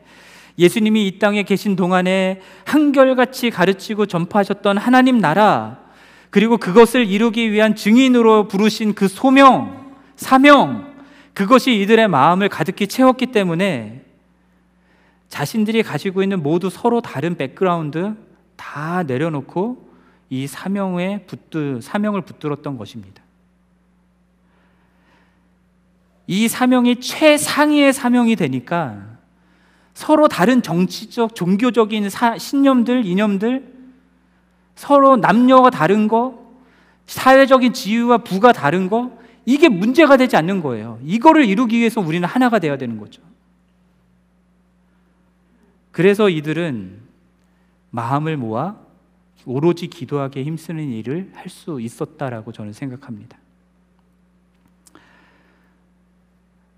예수님이 0.58 1.08
이 1.08 1.20
땅에 1.20 1.44
계신 1.44 1.76
동안에 1.76 2.42
한결같이 2.66 3.50
가르치고 3.50 4.08
전파하셨던 4.08 4.78
하나님 4.78 5.20
나라, 5.20 5.80
그리고 6.30 6.58
그것을 6.58 7.08
이루기 7.08 7.52
위한 7.52 7.76
증인으로 7.76 8.48
부르신 8.48 8.94
그 8.94 9.08
소명, 9.08 9.96
사명, 10.16 10.94
그것이 11.34 11.80
이들의 11.80 12.10
마음을 12.10 12.50
가득히 12.50 12.88
채웠기 12.88 13.28
때문에 13.28 14.04
자신들이 15.30 15.84
가지고 15.84 16.24
있는 16.24 16.44
모두 16.44 16.70
서로 16.70 17.02
다른 17.02 17.38
백그라운드 17.38 18.16
다 18.56 19.04
내려놓고 19.04 19.90
이 20.30 20.48
사명에 20.48 21.24
붙들, 21.26 21.82
사명을 21.82 22.22
붙들었던 22.22 22.78
것입니다. 22.78 23.24
이 26.28 26.48
사명이 26.48 27.00
최상위의 27.00 27.94
사명이 27.94 28.36
되니까 28.36 29.18
서로 29.94 30.28
다른 30.28 30.62
정치적, 30.62 31.36
종교적인 31.36 32.10
사, 32.10 32.38
신념들, 32.38 33.06
이념들, 33.06 33.74
서로 34.76 35.18
남녀가 35.18 35.70
다른 35.70 36.08
거, 36.08 36.54
사회적인 37.08 37.74
지위와 37.74 38.20
부가 38.20 38.54
다른 38.54 38.90
거, 38.90 39.18
이게 39.46 39.68
문제가 39.68 40.16
되지 40.16 40.38
않는 40.38 40.62
거예요. 40.62 41.00
이거를 41.04 41.46
이루기 41.46 41.80
위해서 41.80 42.00
우리는 42.00 42.28
하나가 42.28 42.60
되어야 42.60 42.78
되는 42.78 42.98
거죠. 43.00 43.22
그래서 46.00 46.30
이들은 46.30 46.98
마음을 47.90 48.38
모아 48.38 48.78
오로지 49.46 49.88
기도하기에 49.88 50.46
힘쓰는 50.46 50.94
일을 50.94 51.30
할 51.36 51.50
수 51.50 51.82
있었다라고 51.82 52.54
저는 52.54 52.72
생각합니다. 52.72 53.38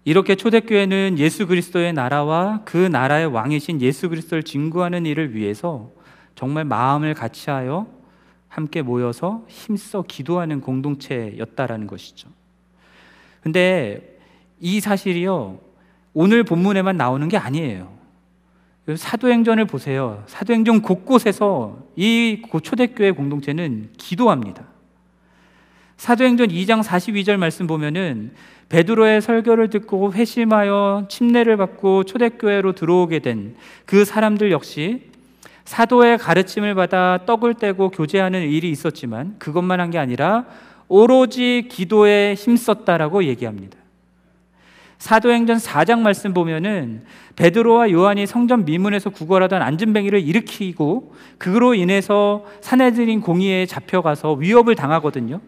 이렇게 0.05 0.33
초대교회는 0.33 1.19
예수 1.19 1.45
그리스도의 1.45 1.93
나라와 1.93 2.63
그 2.65 2.77
나라의 2.77 3.27
왕이신 3.27 3.81
예수 3.81 4.09
그리스도를 4.09 4.41
증거하는 4.41 5.05
일을 5.05 5.35
위해서 5.35 5.91
정말 6.33 6.65
마음을 6.65 7.13
같이하여 7.13 7.85
함께 8.47 8.81
모여서 8.81 9.45
힘써 9.47 10.01
기도하는 10.01 10.61
공동체였다라는 10.61 11.85
것이죠. 11.85 12.27
근데 13.41 14.19
이 14.59 14.79
사실이요, 14.79 15.59
오늘 16.15 16.43
본문에만 16.43 16.97
나오는 16.97 17.27
게 17.27 17.37
아니에요. 17.37 18.00
사도행전을 18.95 19.65
보세요. 19.65 20.23
사도행전 20.27 20.81
곳곳에서 20.81 21.77
이 21.95 22.41
초대교회 22.63 23.11
공동체는 23.11 23.89
기도합니다. 23.97 24.63
사도행전 25.97 26.47
2장 26.49 26.81
42절 26.83 27.37
말씀 27.37 27.67
보면은 27.67 28.33
베드로의 28.69 29.21
설교를 29.21 29.69
듣고 29.69 30.13
회심하여 30.13 31.05
침례를 31.09 31.57
받고 31.57 32.05
초대교회로 32.05 32.73
들어오게 32.73 33.19
된 33.19 33.55
그 33.85 34.05
사람들 34.05 34.51
역시 34.51 35.11
사도의 35.65 36.17
가르침을 36.17 36.73
받아 36.73 37.19
떡을 37.25 37.53
떼고 37.55 37.89
교제하는 37.91 38.41
일이 38.49 38.71
있었지만 38.71 39.35
그것만 39.37 39.79
한 39.79 39.91
게 39.91 39.99
아니라 39.99 40.45
오로지 40.87 41.67
기도에 41.69 42.33
힘썼다라고 42.33 43.25
얘기합니다. 43.25 43.77
사도행전 45.01 45.57
4장 45.57 46.01
말씀 46.01 46.31
보면은 46.31 47.03
베드로와 47.35 47.89
요한이 47.89 48.27
성전 48.27 48.65
미문에서 48.65 49.09
구걸하던 49.09 49.61
안전뱅이를 49.61 50.21
일으키고 50.21 51.15
그로 51.39 51.73
인해서 51.73 52.45
사내들인 52.61 53.21
공의에 53.21 53.65
잡혀가서 53.65 54.33
위협을 54.33 54.75
당하거든요. 54.75 55.41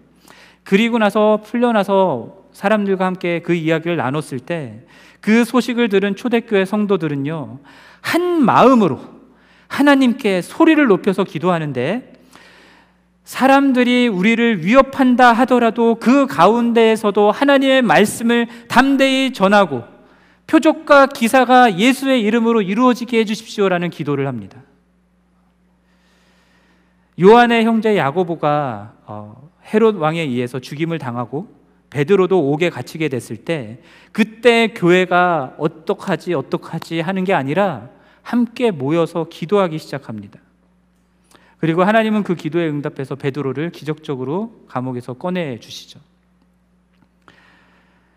그리고 0.63 0.97
나서 0.97 1.41
풀려나서 1.43 2.43
사람들과 2.51 3.05
함께 3.05 3.41
그 3.41 3.53
이야기를 3.53 3.97
나눴을 3.97 4.39
때 4.45 4.85
그 5.23 5.45
소식을 5.45 5.87
들은 5.87 6.17
초대교회 6.17 6.65
성도들은요, 6.65 7.59
한 8.01 8.43
마음으로 8.43 8.99
하나님께 9.69 10.41
소리를 10.41 10.85
높여서 10.85 11.23
기도하는데 11.23 12.12
사람들이 13.23 14.09
우리를 14.09 14.65
위협한다 14.65 15.31
하더라도 15.33 15.95
그 15.95 16.27
가운데에서도 16.27 17.31
하나님의 17.31 17.81
말씀을 17.81 18.47
담대히 18.67 19.31
전하고 19.31 19.83
표적과 20.47 21.07
기사가 21.07 21.79
예수의 21.79 22.21
이름으로 22.21 22.61
이루어지게 22.61 23.19
해주십시오라는 23.19 23.89
기도를 23.89 24.27
합니다. 24.27 24.61
요한의 27.21 27.63
형제 27.63 27.95
야고보가 27.95 28.93
어, 29.05 29.49
헤롯 29.73 29.95
왕에 29.95 30.21
의해서 30.21 30.59
죽임을 30.59 30.97
당하고 30.97 31.47
베드로도 31.91 32.51
옥에 32.51 32.69
갇히게 32.69 33.07
됐을 33.07 33.37
때 33.37 33.81
그때 34.11 34.73
교회가 34.73 35.55
어떡하지 35.57 36.33
어떡하지 36.33 36.99
하는 37.01 37.23
게 37.23 37.33
아니라 37.33 37.89
함께 38.23 38.71
모여서 38.71 39.27
기도하기 39.29 39.77
시작합니다. 39.77 40.39
그리고 41.63 41.85
하나님은 41.85 42.23
그 42.23 42.35
기도에 42.35 42.67
응답해서 42.67 43.15
베드로를 43.15 43.69
기적적으로 43.69 44.65
감옥에서 44.67 45.13
꺼내 45.13 45.61
주시죠. 45.61 45.97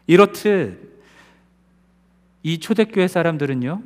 이렇듯 0.08 0.80
이 2.42 2.58
초대교회 2.58 3.06
사람들은요. 3.06 3.82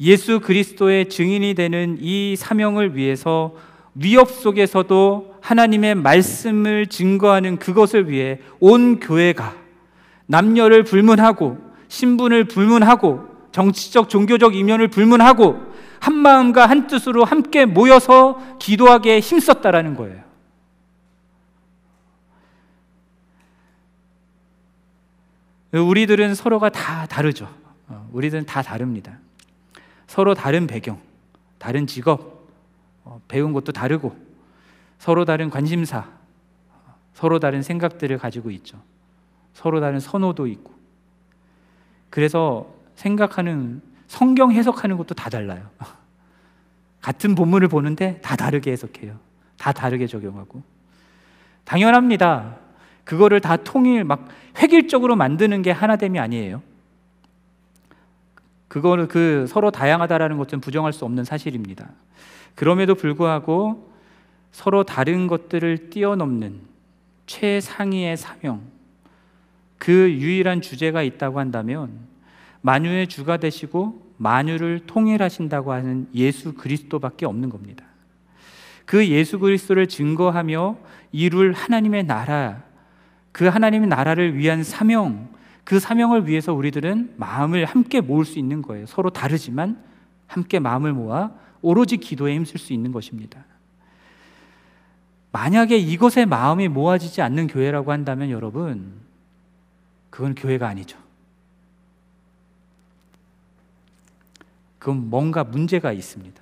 예수 0.00 0.40
그리스도의 0.40 1.10
증인이 1.10 1.52
되는 1.52 1.98
이 2.00 2.34
사명을 2.34 2.96
위해서 2.96 3.54
위협 3.94 4.30
속에서도 4.30 5.34
하나님의 5.42 5.96
말씀을 5.96 6.86
증거하는 6.86 7.58
그것을 7.58 8.08
위해 8.08 8.40
온 8.58 9.00
교회가 9.00 9.54
남녀를 10.24 10.84
불문하고 10.84 11.58
신분을 11.88 12.44
불문하고 12.44 13.28
정치적 13.52 14.08
종교적 14.08 14.56
이면을 14.56 14.88
불문하고 14.88 15.76
한 16.00 16.14
마음과 16.14 16.66
한 16.66 16.86
뜻으로 16.86 17.24
함께 17.24 17.64
모여서 17.64 18.40
기도하게 18.58 19.20
힘썼다라는 19.20 19.96
거예요. 19.96 20.28
우리들은 25.72 26.34
서로가 26.34 26.70
다 26.70 27.06
다르죠. 27.06 27.52
어, 27.88 28.08
우리들은 28.12 28.46
다 28.46 28.62
다릅니다. 28.62 29.18
서로 30.06 30.34
다른 30.34 30.66
배경, 30.66 31.00
다른 31.58 31.86
직업, 31.86 32.48
어, 33.04 33.20
배운 33.28 33.52
것도 33.52 33.72
다르고 33.72 34.16
서로 34.98 35.24
다른 35.24 35.50
관심사, 35.50 36.06
서로 37.12 37.38
다른 37.38 37.62
생각들을 37.62 38.16
가지고 38.18 38.50
있죠. 38.52 38.80
서로 39.52 39.80
다른 39.80 40.00
선호도 40.00 40.46
있고. 40.46 40.72
그래서 42.10 42.72
생각하는 42.94 43.82
성경 44.08 44.50
해석하는 44.50 44.96
것도 44.96 45.14
다 45.14 45.30
달라요. 45.30 45.68
같은 47.00 47.34
본문을 47.34 47.68
보는데 47.68 48.20
다 48.20 48.34
다르게 48.34 48.72
해석해요. 48.72 49.16
다 49.56 49.72
다르게 49.72 50.06
적용하고. 50.06 50.62
당연합니다. 51.64 52.56
그거를 53.04 53.40
다 53.40 53.56
통일 53.56 54.04
막 54.04 54.28
획일적으로 54.60 55.14
만드는 55.14 55.62
게 55.62 55.70
하나됨이 55.70 56.18
아니에요. 56.18 56.62
그거는 58.68 59.08
그 59.08 59.46
서로 59.48 59.70
다양하다라는 59.70 60.36
것은 60.36 60.60
부정할 60.60 60.92
수 60.92 61.04
없는 61.04 61.24
사실입니다. 61.24 61.90
그럼에도 62.54 62.94
불구하고 62.94 63.92
서로 64.52 64.84
다른 64.84 65.26
것들을 65.26 65.90
뛰어넘는 65.90 66.60
최상위의 67.26 68.16
사명, 68.16 68.62
그 69.78 69.92
유일한 70.10 70.60
주제가 70.60 71.02
있다고 71.02 71.38
한다면 71.38 71.90
만유의 72.68 73.06
주가 73.06 73.38
되시고 73.38 74.12
만유를 74.18 74.80
통일하신다고 74.86 75.72
하는 75.72 76.06
예수 76.14 76.52
그리스도밖에 76.52 77.24
없는 77.24 77.48
겁니다. 77.48 77.86
그 78.84 79.08
예수 79.08 79.38
그리스도를 79.38 79.86
증거하며 79.86 80.76
이룰 81.12 81.54
하나님의 81.54 82.04
나라, 82.04 82.62
그 83.32 83.46
하나님의 83.46 83.88
나라를 83.88 84.36
위한 84.36 84.62
사명, 84.64 85.30
그 85.64 85.80
사명을 85.80 86.26
위해서 86.28 86.52
우리들은 86.52 87.14
마음을 87.16 87.64
함께 87.64 88.02
모을 88.02 88.26
수 88.26 88.38
있는 88.38 88.60
거예요. 88.60 88.84
서로 88.84 89.08
다르지만 89.08 89.82
함께 90.26 90.58
마음을 90.58 90.92
모아 90.92 91.30
오로지 91.62 91.96
기도에 91.96 92.34
힘쓸 92.34 92.58
수 92.58 92.74
있는 92.74 92.92
것입니다. 92.92 93.46
만약에 95.32 95.78
이것에 95.78 96.26
마음이 96.26 96.68
모아지지 96.68 97.22
않는 97.22 97.46
교회라고 97.46 97.92
한다면 97.92 98.28
여러분, 98.28 98.92
그건 100.10 100.34
교회가 100.34 100.68
아니죠. 100.68 101.07
그건 104.78 105.10
뭔가 105.10 105.44
문제가 105.44 105.92
있습니다. 105.92 106.40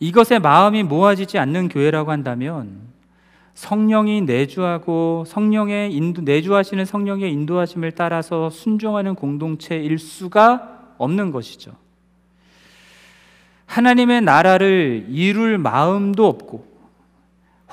이것에 0.00 0.38
마음이 0.38 0.82
모아지지 0.82 1.38
않는 1.38 1.68
교회라고 1.68 2.10
한다면 2.10 2.80
성령이 3.54 4.22
내주하고 4.22 5.24
성령의 5.26 5.94
인도 5.94 6.22
내주하시는 6.22 6.84
성령의 6.84 7.32
인도하심을 7.32 7.92
따라서 7.92 8.50
순종하는 8.50 9.14
공동체일 9.14 9.98
수가 9.98 10.94
없는 10.98 11.30
것이죠. 11.30 11.72
하나님의 13.66 14.22
나라를 14.22 15.06
이룰 15.08 15.58
마음도 15.58 16.26
없고 16.26 16.66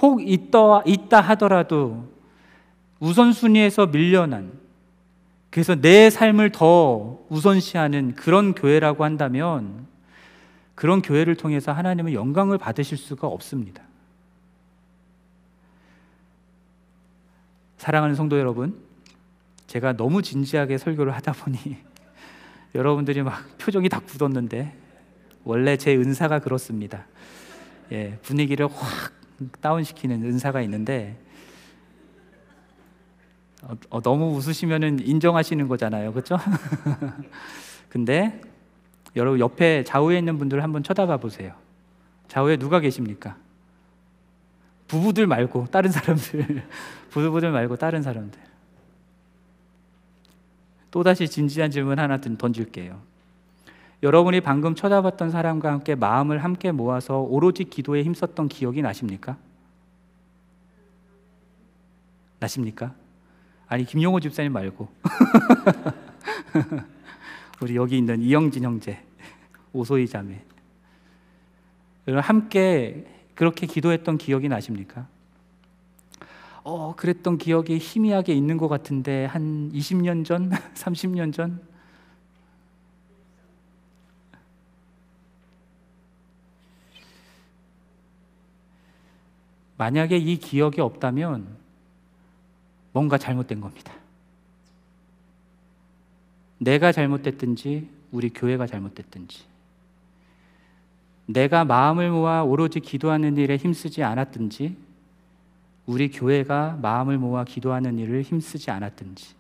혹 0.02 0.28
있다, 0.28 0.84
있다 0.86 1.22
하더라도 1.22 2.08
우선순위에서 3.00 3.88
밀려난 3.88 4.61
그래서 5.52 5.76
내 5.76 6.10
삶을 6.10 6.52
더 6.52 7.20
우선시하는 7.30 8.16
그런 8.16 8.54
교회라고 8.54 9.04
한다면 9.04 9.86
그런 10.76 11.02
교회를 11.02 11.36
통해서 11.36 11.74
하나님은 11.74 12.14
영광을 12.14 12.58
받으실 12.58 12.98
수가 12.98 13.28
없습니다. 13.28 13.84
사랑하는 17.78 18.16
성도 18.16 18.40
여러분, 18.40 18.80
제가 19.68 19.94
너무 19.94 20.22
진지하게 20.22 20.78
설교를 20.78 21.14
하다 21.16 21.34
보니 21.34 21.58
여러분들이 22.74 23.22
막 23.22 23.58
표정이 23.58 23.90
다 23.90 24.00
굳었는데 24.00 24.74
원래 25.44 25.76
제 25.76 25.96
은사가 25.96 26.40
그렇습니다. 26.40 27.06
예, 27.92 28.18
분위기를 28.22 28.68
확 28.68 29.14
다운시키는 29.60 30.24
은사가 30.24 30.62
있는데 30.62 31.18
어, 33.62 33.76
어, 33.90 34.02
너무 34.02 34.36
웃으시면은 34.36 35.00
인정하시는 35.00 35.68
거잖아요, 35.68 36.14
그렇죠? 36.14 36.38
근데 37.90 38.42
여러분 39.16 39.40
옆에 39.40 39.84
좌우에 39.84 40.18
있는 40.18 40.38
분들 40.38 40.64
한번 40.64 40.84
쳐다봐 40.84 41.18
보세요. 41.18 41.54
좌우에 42.28 42.58
누가 42.58 42.80
계십니까? 42.80 43.36
부부들 44.88 45.28
말고 45.28 45.68
다른 45.72 45.92
사람들, 45.92 46.64
부부들 47.12 47.52
말고 47.52 47.76
다른 47.76 48.02
사람들. 48.02 48.40
또 50.90 51.04
다시 51.04 51.28
진지한 51.28 51.72
질문 51.72 52.00
하나 52.00 52.20
던질게요. 52.20 53.00
여러분이 54.04 54.42
방금 54.42 54.76
쳐다봤던 54.76 55.30
사람과 55.30 55.72
함께 55.72 55.96
마음을 55.96 56.44
함께 56.44 56.72
모아서 56.72 57.20
오로지 57.20 57.66
기도에 57.66 58.04
힘썼던 58.04 58.50
기억이 58.50 58.82
나십니까? 58.82 59.38
나십니까? 62.40 62.94
아니 63.72 63.86
김용호 63.86 64.20
집사님 64.20 64.52
말고. 64.52 64.90
우리 67.62 67.78
여기 67.78 67.98
있는 67.98 68.22
이영진 68.22 68.66
형제, 68.66 69.02
오소희 69.72 70.10
자매. 70.10 70.44
함께 72.06 73.06
그렇게 73.34 73.68
기도했던 73.68 74.18
기억이 74.18 74.50
나십니까? 74.50 75.08
어, 76.64 76.94
그랬던 76.98 77.38
기억이 77.38 77.78
희미하게 77.78 78.34
있는 78.34 78.58
것 78.58 78.68
같은데 78.68 79.24
한 79.24 79.72
20년 79.72 80.26
전, 80.26 80.50
30년 80.76 81.32
전? 81.32 81.62
만약에 89.78 90.18
이 90.18 90.36
기억이 90.36 90.82
없다면 90.82 91.61
뭔가 92.94 93.18
잘못된 93.18 93.62
겁니다. 93.62 93.94
내가 96.58 96.92
잘못됐든지 96.92 97.90
우리 98.12 98.30
교회가 98.30 98.68
잘못됐든지 98.68 99.44
내가 101.26 101.64
마음을 101.66 102.12
모아 102.12 102.44
오로지 102.44 102.80
기도하는 102.80 103.38
일에 103.38 103.58
힘쓰지 103.58 104.04
않았든지 104.04 104.78
우리 105.86 106.12
교회가 106.12 106.78
마음을 106.82 107.18
모아 107.18 107.44
기도하는 107.44 107.98
일을 107.98 108.22
힘쓰지 108.22 108.70
않았든지 108.70 109.36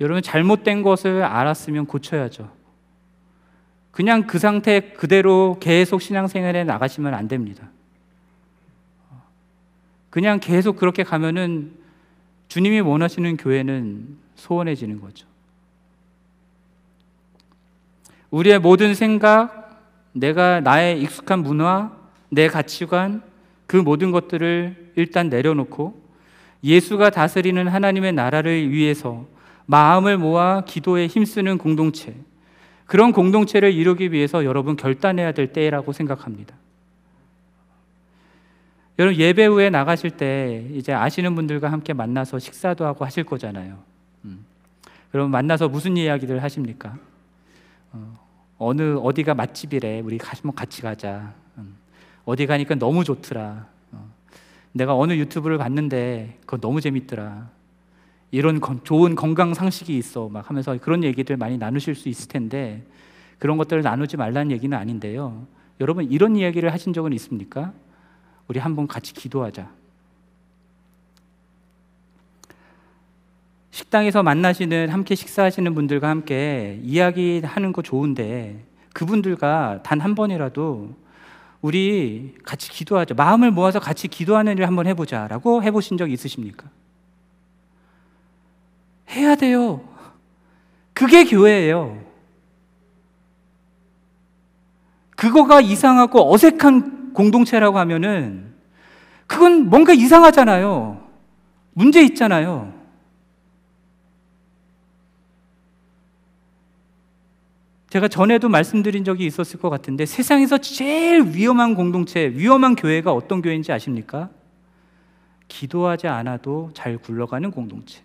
여러분 0.00 0.22
잘못된 0.22 0.82
것을 0.82 1.24
알았으면 1.24 1.86
고쳐야죠. 1.86 2.57
그냥 3.98 4.28
그 4.28 4.38
상태 4.38 4.78
그대로 4.78 5.56
계속 5.58 6.00
신앙생활에 6.00 6.62
나가시면 6.62 7.14
안 7.14 7.26
됩니다. 7.26 7.68
그냥 10.08 10.38
계속 10.38 10.76
그렇게 10.76 11.02
가면은 11.02 11.72
주님이 12.46 12.78
원하시는 12.78 13.36
교회는 13.36 14.16
소원해지는 14.36 15.00
거죠. 15.00 15.26
우리의 18.30 18.60
모든 18.60 18.94
생각, 18.94 19.82
내가 20.12 20.60
나의 20.60 21.02
익숙한 21.02 21.40
문화, 21.40 21.90
내 22.28 22.46
가치관, 22.46 23.20
그 23.66 23.76
모든 23.76 24.12
것들을 24.12 24.92
일단 24.94 25.28
내려놓고 25.28 26.00
예수가 26.62 27.10
다스리는 27.10 27.66
하나님의 27.66 28.12
나라를 28.12 28.70
위해서 28.70 29.26
마음을 29.66 30.18
모아 30.18 30.60
기도에 30.60 31.08
힘쓰는 31.08 31.58
공동체, 31.58 32.14
그런 32.88 33.12
공동체를 33.12 33.74
이루기 33.74 34.12
위해서 34.12 34.46
여러분 34.46 34.74
결단해야 34.74 35.32
될 35.32 35.52
때라고 35.52 35.92
생각합니다. 35.92 36.56
여러분 38.98 39.20
예배 39.20 39.44
후에 39.44 39.68
나가실 39.68 40.12
때 40.12 40.66
이제 40.72 40.94
아시는 40.94 41.34
분들과 41.34 41.70
함께 41.70 41.92
만나서 41.92 42.38
식사도 42.38 42.86
하고 42.86 43.04
하실 43.04 43.24
거잖아요. 43.24 43.78
음. 44.24 44.42
그럼 45.12 45.30
만나서 45.30 45.68
무슨 45.68 45.98
이야기들 45.98 46.42
하십니까? 46.42 46.96
어, 48.56 48.72
느 48.72 48.96
어디가 48.96 49.34
맛집이래 49.34 50.00
우리 50.00 50.16
가시면 50.16 50.54
같이 50.54 50.80
가자. 50.80 51.34
음. 51.58 51.76
어디 52.24 52.46
가니까 52.46 52.74
너무 52.76 53.04
좋더라. 53.04 53.66
어. 53.92 54.10
내가 54.72 54.96
어느 54.96 55.12
유튜브를 55.12 55.58
봤는데 55.58 56.38
그거 56.40 56.56
너무 56.56 56.80
재밌더라. 56.80 57.50
이런 58.30 58.60
좋은 58.84 59.14
건강 59.14 59.54
상식이 59.54 59.96
있어 59.96 60.28
막 60.28 60.48
하면서 60.48 60.76
그런 60.78 61.02
얘기들 61.02 61.36
많이 61.36 61.56
나누실 61.56 61.94
수 61.94 62.08
있을 62.08 62.28
텐데 62.28 62.82
그런 63.38 63.56
것들을 63.56 63.82
나누지 63.82 64.16
말라는 64.16 64.50
얘기는 64.50 64.76
아닌데요. 64.76 65.46
여러분 65.80 66.10
이런 66.10 66.36
이야기를 66.36 66.72
하신 66.72 66.92
적은 66.92 67.12
있습니까? 67.14 67.72
우리 68.48 68.58
한번 68.58 68.86
같이 68.86 69.14
기도하자. 69.14 69.70
식당에서 73.70 74.22
만나시는 74.22 74.88
함께 74.88 75.14
식사하시는 75.14 75.72
분들과 75.74 76.08
함께 76.08 76.80
이야기하는 76.82 77.72
거 77.72 77.82
좋은데 77.82 78.64
그분들과 78.92 79.82
단 79.84 80.00
한 80.00 80.14
번이라도 80.14 80.94
우리 81.60 82.34
같이 82.44 82.70
기도하자. 82.70 83.14
마음을 83.14 83.50
모아서 83.50 83.80
같이 83.80 84.08
기도하는 84.08 84.58
일 84.58 84.66
한번 84.66 84.86
해보자라고 84.86 85.62
해보신 85.62 85.96
적 85.96 86.10
있으십니까? 86.10 86.68
해야 89.10 89.34
돼요. 89.34 89.80
그게 90.92 91.24
교회예요. 91.24 92.02
그거가 95.16 95.60
이상하고 95.60 96.32
어색한 96.32 97.12
공동체라고 97.12 97.78
하면은 97.78 98.54
그건 99.26 99.68
뭔가 99.68 99.92
이상하잖아요. 99.92 101.04
문제 101.72 102.02
있잖아요. 102.02 102.72
제가 107.90 108.08
전에도 108.08 108.48
말씀드린 108.48 109.02
적이 109.04 109.26
있었을 109.26 109.58
것 109.58 109.70
같은데 109.70 110.04
세상에서 110.04 110.58
제일 110.58 111.22
위험한 111.22 111.74
공동체, 111.74 112.28
위험한 112.28 112.76
교회가 112.76 113.12
어떤 113.12 113.40
교회인지 113.40 113.72
아십니까? 113.72 114.28
기도하지 115.48 116.06
않아도 116.06 116.70
잘 116.74 116.98
굴러가는 116.98 117.50
공동체. 117.50 118.02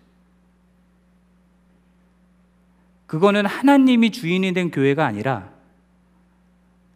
그거는 3.14 3.46
하나님이 3.46 4.10
주인이 4.10 4.52
된 4.54 4.72
교회가 4.72 5.06
아니라 5.06 5.48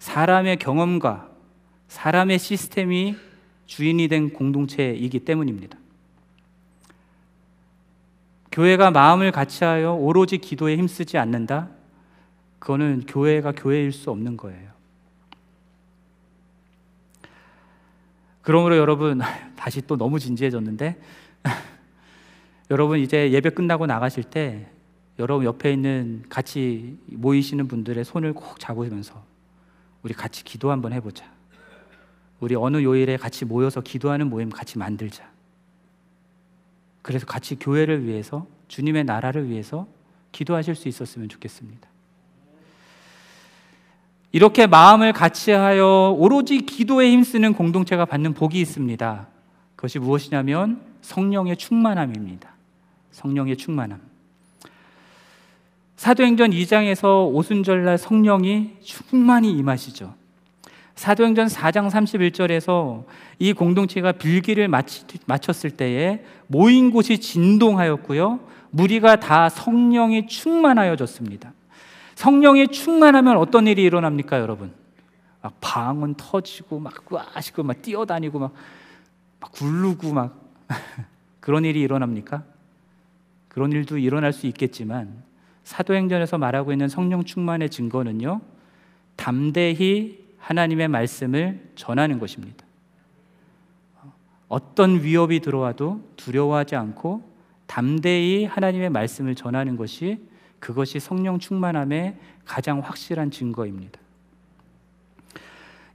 사람의 0.01 0.57
경험과 0.57 1.31
사람의 1.87 2.41
시스템이 2.41 3.14
주인이 3.66 4.09
된 4.09 4.33
공동체이기 4.33 5.21
때문입니다. 5.21 5.79
교회가 8.51 8.91
마음을 8.91 9.31
같이하여 9.31 9.93
오로지 9.93 10.39
기도에 10.39 10.77
힘쓰지 10.77 11.19
않는다? 11.19 11.69
그거는 12.59 13.05
교회가 13.07 13.53
교회일 13.53 13.93
수 13.93 14.11
없는 14.11 14.37
거예요. 14.37 14.73
그러므로 18.43 18.77
여러분, 18.77 19.21
다시 19.55 19.83
또 19.83 19.97
너무 19.97 20.19
진지해졌는데, 20.19 21.01
여러분 22.73 22.99
이제 22.99 23.31
예배 23.31 23.51
끝나고 23.51 23.87
나가실 23.87 24.25
때 24.25 24.69
여러분 25.19 25.45
옆에 25.45 25.73
있는 25.73 26.25
같이 26.29 26.97
모이시는 27.07 27.66
분들의 27.66 28.05
손을 28.05 28.33
꼭 28.33 28.61
잡으면서 28.61 29.23
우리 30.03 30.14
같이 30.14 30.45
기도 30.45 30.71
한번 30.71 30.93
해보자. 30.93 31.25
우리 32.41 32.55
어느 32.55 32.83
요일에 32.83 33.16
같이 33.16 33.45
모여서 33.45 33.81
기도하는 33.81 34.31
모임 34.31 34.49
같이 34.49 34.79
만들자. 34.79 35.29
그래서 37.03 37.27
같이 37.27 37.57
교회를 37.57 38.07
위해서 38.07 38.47
주님의 38.69 39.05
나라를 39.05 39.49
위해서 39.49 39.89
기도하실 40.31 40.77
수 40.77 40.89
있었으면 40.89 41.29
좋겠습니다. 41.29 41.89
이렇게 44.31 44.66
마음을 44.66 45.12
같이 45.12 45.51
하여 45.51 46.14
오로지 46.16 46.59
기도에 46.59 47.11
힘쓰는 47.11 47.55
공동체가 47.55 48.05
받는 48.05 48.35
복이 48.35 48.61
있습니다. 48.61 49.27
그것이 49.75 49.99
무엇이냐면 49.99 50.83
성령의 51.01 51.57
충만함입니다. 51.57 52.51
성령의 53.11 53.57
충만함. 53.57 54.08
사도행전 55.99 56.53
2장에서 56.53 57.28
오순절날 57.34 57.99
성령이 57.99 58.76
충만히 58.82 59.51
임하시죠. 59.51 60.14
사도행전 60.94 61.49
4장 61.49 61.90
31절에서 61.90 63.05
이 63.40 63.53
공동체가 63.53 64.12
빌기를 64.12 64.68
마쳤을 64.68 65.72
때에 65.72 66.24
모인 66.46 66.92
곳이 66.92 67.18
진동하였고요. 67.18 68.38
무리가 68.70 69.16
다 69.16 69.49
성령이 69.49 70.28
충만하여졌습니다. 70.28 71.53
성령이 72.14 72.68
충만하면 72.68 73.36
어떤 73.36 73.66
일이 73.66 73.82
일어납니까, 73.82 74.38
여러분? 74.38 74.72
막 75.42 75.55
방언 75.61 76.14
터지고 76.16 76.78
막 76.78 76.94
하시고 77.11 77.64
막 77.64 77.82
뛰어다니고 77.82 78.38
막, 78.38 78.53
막 79.40 79.51
굴르고 79.51 80.12
막 80.12 80.40
그런 81.40 81.64
일이 81.64 81.80
일어납니까? 81.80 82.44
그런 83.49 83.72
일도 83.72 83.99
일어날 83.99 84.32
수 84.32 84.46
있겠지만 84.46 85.26
사도행전에서 85.69 86.39
말하고 86.39 86.73
있는 86.73 86.89
성령 86.89 87.25
충만의 87.25 87.69
증거는요, 87.69 88.41
담대히 89.16 90.19
하나님의 90.39 90.89
말씀을 90.89 91.61
전하는 91.75 92.19
것입니다. 92.19 92.64
어떤 94.49 95.03
위협이 95.03 95.41
들어와도 95.41 96.03
두려워하지 96.16 96.75
않고 96.75 97.23
담대히 97.66 98.47
하나님의 98.47 98.89
말씀을 98.89 99.35
전하는 99.35 99.77
것이 99.77 100.27
그것이 100.59 101.01
성령 101.01 101.39
충만함의 101.39 102.16
가장 102.47 102.79
확실한 102.79 103.31
증거입니다. 103.31 104.01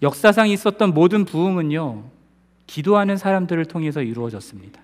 역사상 0.03 0.49
있었던 0.49 0.93
모든 0.93 1.25
부흥은요, 1.25 2.03
기도하는 2.67 3.17
사람들을 3.17 3.65
통해서 3.65 4.03
이루어졌습니다. 4.03 4.79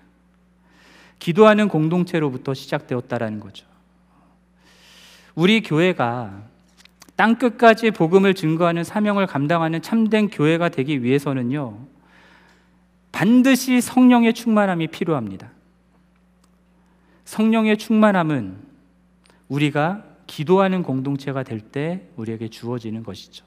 기도하는 1.20 1.68
공동체로부터 1.68 2.54
시작되었다라는 2.54 3.38
거죠. 3.38 3.70
우리 5.40 5.62
교회가 5.62 6.42
땅 7.16 7.36
끝까지 7.36 7.92
복음을 7.92 8.34
증거하는 8.34 8.84
사명을 8.84 9.26
감당하는 9.26 9.80
참된 9.80 10.28
교회가 10.28 10.68
되기 10.68 11.02
위해서는요. 11.02 11.78
반드시 13.10 13.80
성령의 13.80 14.34
충만함이 14.34 14.88
필요합니다. 14.88 15.50
성령의 17.24 17.78
충만함은 17.78 18.58
우리가 19.48 20.04
기도하는 20.26 20.82
공동체가 20.82 21.42
될 21.42 21.60
때 21.72 22.02
우리에게 22.16 22.48
주어지는 22.48 23.02
것이죠. 23.02 23.46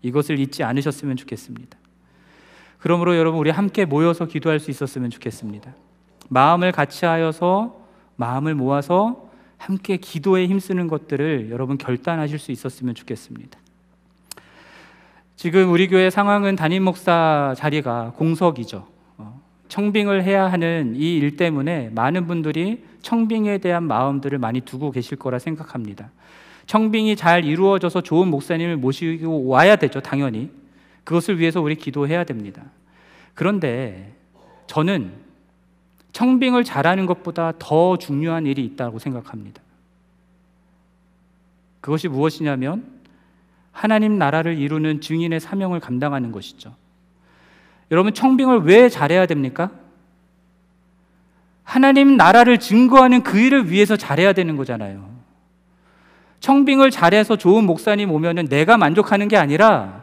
이것을 0.00 0.38
잊지 0.38 0.64
않으셨으면 0.64 1.16
좋겠습니다. 1.16 1.76
그러므로 2.78 3.18
여러분 3.18 3.38
우리 3.38 3.50
함께 3.50 3.84
모여서 3.84 4.24
기도할 4.24 4.58
수 4.58 4.70
있었으면 4.70 5.10
좋겠습니다. 5.10 5.74
마음을 6.30 6.72
같이 6.72 7.04
하여서 7.04 7.78
마음을 8.16 8.54
모아서 8.54 9.29
함께 9.60 9.98
기도에 9.98 10.46
힘쓰는 10.46 10.88
것들을 10.88 11.50
여러분 11.50 11.76
결단하실 11.76 12.38
수 12.38 12.50
있었으면 12.50 12.94
좋겠습니다. 12.94 13.58
지금 15.36 15.70
우리 15.70 15.86
교회 15.86 16.08
상황은 16.08 16.56
담임 16.56 16.82
목사 16.82 17.54
자리가 17.58 18.14
공석이죠. 18.16 18.86
어, 19.18 19.40
청빙을 19.68 20.24
해야 20.24 20.50
하는 20.50 20.94
이 20.96 21.18
일 21.18 21.36
때문에 21.36 21.90
많은 21.94 22.26
분들이 22.26 22.82
청빙에 23.02 23.58
대한 23.58 23.84
마음들을 23.84 24.38
많이 24.38 24.62
두고 24.62 24.90
계실 24.92 25.18
거라 25.18 25.38
생각합니다. 25.38 26.10
청빙이 26.64 27.16
잘 27.16 27.44
이루어져서 27.44 28.00
좋은 28.00 28.28
목사님을 28.28 28.78
모시고 28.78 29.46
와야 29.46 29.76
되죠, 29.76 30.00
당연히. 30.00 30.50
그것을 31.04 31.38
위해서 31.38 31.60
우리 31.60 31.74
기도해야 31.74 32.24
됩니다. 32.24 32.62
그런데 33.34 34.14
저는 34.66 35.12
청빙을 36.12 36.64
잘하는 36.64 37.06
것보다 37.06 37.52
더 37.58 37.96
중요한 37.96 38.46
일이 38.46 38.64
있다고 38.64 38.98
생각합니다. 38.98 39.62
그것이 41.80 42.08
무엇이냐면 42.08 42.84
하나님 43.72 44.18
나라를 44.18 44.58
이루는 44.58 45.00
증인의 45.00 45.40
사명을 45.40 45.80
감당하는 45.80 46.32
것이죠. 46.32 46.74
여러분, 47.90 48.12
청빙을 48.12 48.60
왜 48.62 48.88
잘해야 48.88 49.26
됩니까? 49.26 49.70
하나님 51.64 52.16
나라를 52.16 52.58
증거하는 52.58 53.22
그 53.22 53.38
일을 53.38 53.70
위해서 53.70 53.96
잘해야 53.96 54.32
되는 54.32 54.56
거잖아요. 54.56 55.08
청빙을 56.40 56.90
잘해서 56.90 57.36
좋은 57.36 57.64
목사님 57.64 58.10
오면은 58.10 58.48
내가 58.48 58.76
만족하는 58.76 59.28
게 59.28 59.36
아니라 59.36 60.02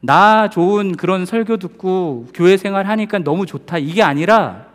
나 0.00 0.48
좋은 0.48 0.96
그런 0.96 1.26
설교 1.26 1.58
듣고 1.58 2.28
교회 2.34 2.56
생활 2.56 2.86
하니까 2.86 3.18
너무 3.18 3.44
좋다. 3.46 3.78
이게 3.78 4.02
아니라 4.02 4.71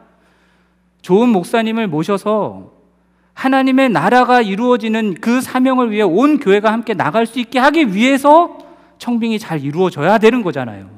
좋은 1.02 1.30
목사님을 1.30 1.88
모셔서 1.88 2.74
하나님의 3.34 3.90
나라가 3.90 4.42
이루어지는 4.42 5.16
그 5.16 5.42
사명을 5.42 5.92
위해 5.92 6.02
온 6.02 6.40
교회가 6.40 6.72
함께 6.72 6.94
나갈 6.94 7.26
수 7.26 7.40
있게 7.40 7.60
하기 7.60 7.94
위해서 7.94 8.58
청빙이 8.98 9.38
잘 9.38 9.64
이루어져야 9.64 10.18
되는 10.18 10.42
거잖아요. 10.42 10.90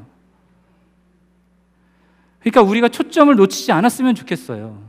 그러니까 2.40 2.62
우리가 2.62 2.88
초점을 2.88 3.36
놓치지 3.36 3.72
않았으면 3.72 4.16
좋겠어요. 4.16 4.82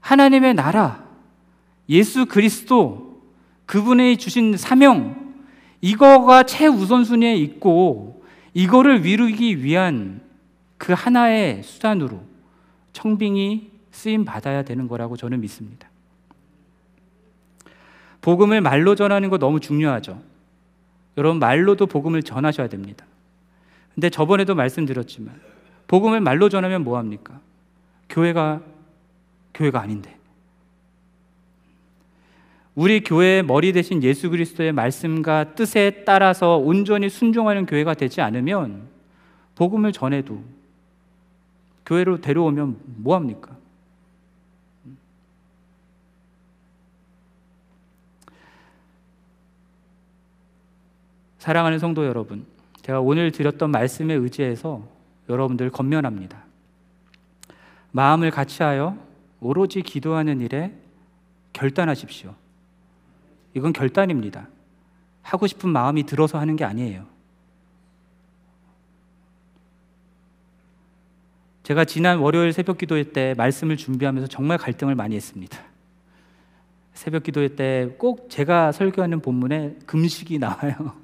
하나님의 0.00 0.54
나라, 0.54 1.04
예수 1.88 2.26
그리스도, 2.26 3.22
그분의 3.66 4.16
주신 4.16 4.56
사명, 4.56 5.34
이거가 5.80 6.42
최우선순위에 6.42 7.36
있고, 7.36 8.24
이거를 8.52 9.06
이루기 9.06 9.62
위한 9.62 10.20
그 10.76 10.92
하나의 10.92 11.62
수단으로 11.62 12.20
청빙이 12.94 13.70
쓰임 13.90 14.24
받아야 14.24 14.62
되는 14.62 14.88
거라고 14.88 15.18
저는 15.18 15.42
믿습니다. 15.42 15.90
복음을 18.22 18.62
말로 18.62 18.94
전하는 18.94 19.28
거 19.28 19.36
너무 19.36 19.60
중요하죠. 19.60 20.22
여러분 21.18 21.38
말로도 21.38 21.86
복음을 21.86 22.22
전하셔야 22.22 22.68
됩니다. 22.68 23.04
근데 23.94 24.08
저번에도 24.08 24.54
말씀드렸지만 24.54 25.38
복음을 25.86 26.20
말로 26.20 26.48
전하면 26.48 26.82
뭐 26.82 26.96
합니까? 26.96 27.38
교회가 28.08 28.62
교회가 29.52 29.80
아닌데. 29.80 30.16
우리 32.74 33.04
교회의 33.04 33.44
머리 33.44 33.72
대신 33.72 34.02
예수 34.02 34.30
그리스도의 34.30 34.72
말씀과 34.72 35.54
뜻에 35.54 36.04
따라서 36.04 36.56
온전히 36.56 37.08
순종하는 37.08 37.66
교회가 37.66 37.94
되지 37.94 38.20
않으면 38.20 38.88
복음을 39.54 39.92
전해도 39.92 40.42
교회로 41.86 42.20
데려오면 42.20 42.78
뭐 42.96 43.14
합니까? 43.14 43.56
사랑하는 51.38 51.78
성도 51.78 52.06
여러분, 52.06 52.46
제가 52.80 53.00
오늘 53.00 53.30
드렸던 53.30 53.70
말씀에 53.70 54.14
의지해서 54.14 54.88
여러분들 55.28 55.70
건면합니다. 55.70 56.42
마음을 57.92 58.30
같이하여 58.30 58.96
오로지 59.40 59.82
기도하는 59.82 60.40
일에 60.40 60.74
결단하십시오. 61.52 62.34
이건 63.52 63.72
결단입니다. 63.72 64.48
하고 65.22 65.46
싶은 65.46 65.68
마음이 65.68 66.04
들어서 66.04 66.38
하는 66.38 66.56
게 66.56 66.64
아니에요. 66.64 67.13
제가 71.64 71.86
지난 71.86 72.18
월요일 72.18 72.52
새벽 72.52 72.76
기도회 72.76 73.12
때 73.12 73.34
말씀을 73.38 73.78
준비하면서 73.78 74.28
정말 74.28 74.58
갈등을 74.58 74.94
많이 74.94 75.16
했습니다. 75.16 75.58
새벽 76.92 77.22
기도회 77.24 77.56
때 77.56 77.96
꼭 77.98 78.28
제가 78.28 78.70
설교하는 78.70 79.20
본문에 79.20 79.78
금식이 79.86 80.38
나와요. 80.38 80.94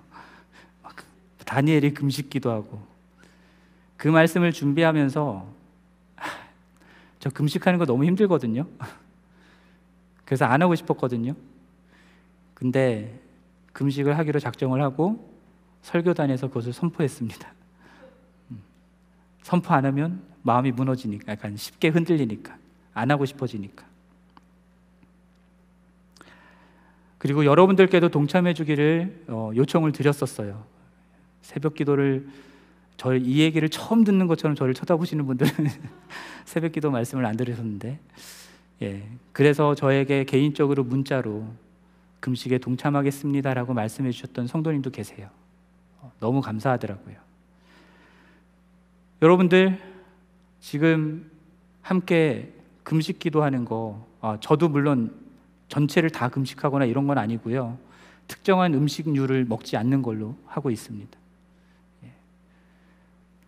다니엘이 1.46 1.94
금식 1.94 2.28
기도하고 2.28 2.80
그 3.96 4.08
말씀을 4.08 4.52
준비하면서 4.52 5.46
저 7.20 7.30
금식하는 7.30 7.78
거 7.78 7.86
너무 7.86 8.04
힘들거든요. 8.04 8.66
그래서 10.26 10.44
안 10.44 10.60
하고 10.60 10.74
싶었거든요. 10.74 11.34
근데 12.52 13.18
금식을 13.72 14.18
하기로 14.18 14.38
작정을 14.40 14.82
하고 14.82 15.34
설교단에서 15.82 16.48
그것을 16.48 16.74
선포했습니다. 16.74 17.50
음. 18.50 18.62
선포 19.42 19.72
안 19.72 19.86
하면 19.86 20.29
마음이 20.42 20.72
무너지니까 20.72 21.32
약간 21.32 21.56
쉽게 21.56 21.88
흔들리니까 21.88 22.56
안 22.94 23.10
하고 23.10 23.24
싶어지니까. 23.24 23.84
그리고 27.18 27.44
여러분들께도 27.44 28.08
동참해 28.08 28.54
주기를 28.54 29.24
어, 29.28 29.50
요청을 29.54 29.92
드렸었어요. 29.92 30.64
새벽 31.42 31.74
기도를 31.74 32.28
저이 32.96 33.38
얘기를 33.38 33.68
처음 33.68 34.04
듣는 34.04 34.26
것처럼 34.26 34.54
저를 34.54 34.74
쳐다보시는 34.74 35.26
분들은 35.26 35.50
새벽 36.44 36.72
기도 36.72 36.90
말씀을 36.90 37.26
안 37.26 37.36
들으셨는데 37.36 37.98
예. 38.82 39.08
그래서 39.32 39.74
저에게 39.74 40.24
개인적으로 40.24 40.84
문자로 40.84 41.46
금식에 42.20 42.58
동참하겠습니다라고 42.58 43.74
말씀해 43.74 44.10
주셨던 44.10 44.46
성도님도 44.46 44.90
계세요. 44.90 45.28
너무 46.18 46.40
감사하더라고요. 46.40 47.16
여러분들 49.22 49.78
지금 50.60 51.30
함께 51.82 52.52
금식 52.82 53.18
기도하는 53.18 53.64
거 53.64 54.06
아, 54.20 54.38
저도 54.40 54.68
물론 54.68 55.14
전체를 55.68 56.10
다 56.10 56.28
금식하거나 56.28 56.84
이런 56.84 57.06
건 57.06 57.18
아니고요. 57.18 57.78
특정한 58.28 58.74
음식류를 58.74 59.44
먹지 59.44 59.76
않는 59.76 60.02
걸로 60.02 60.36
하고 60.46 60.70
있습니다. 60.70 61.20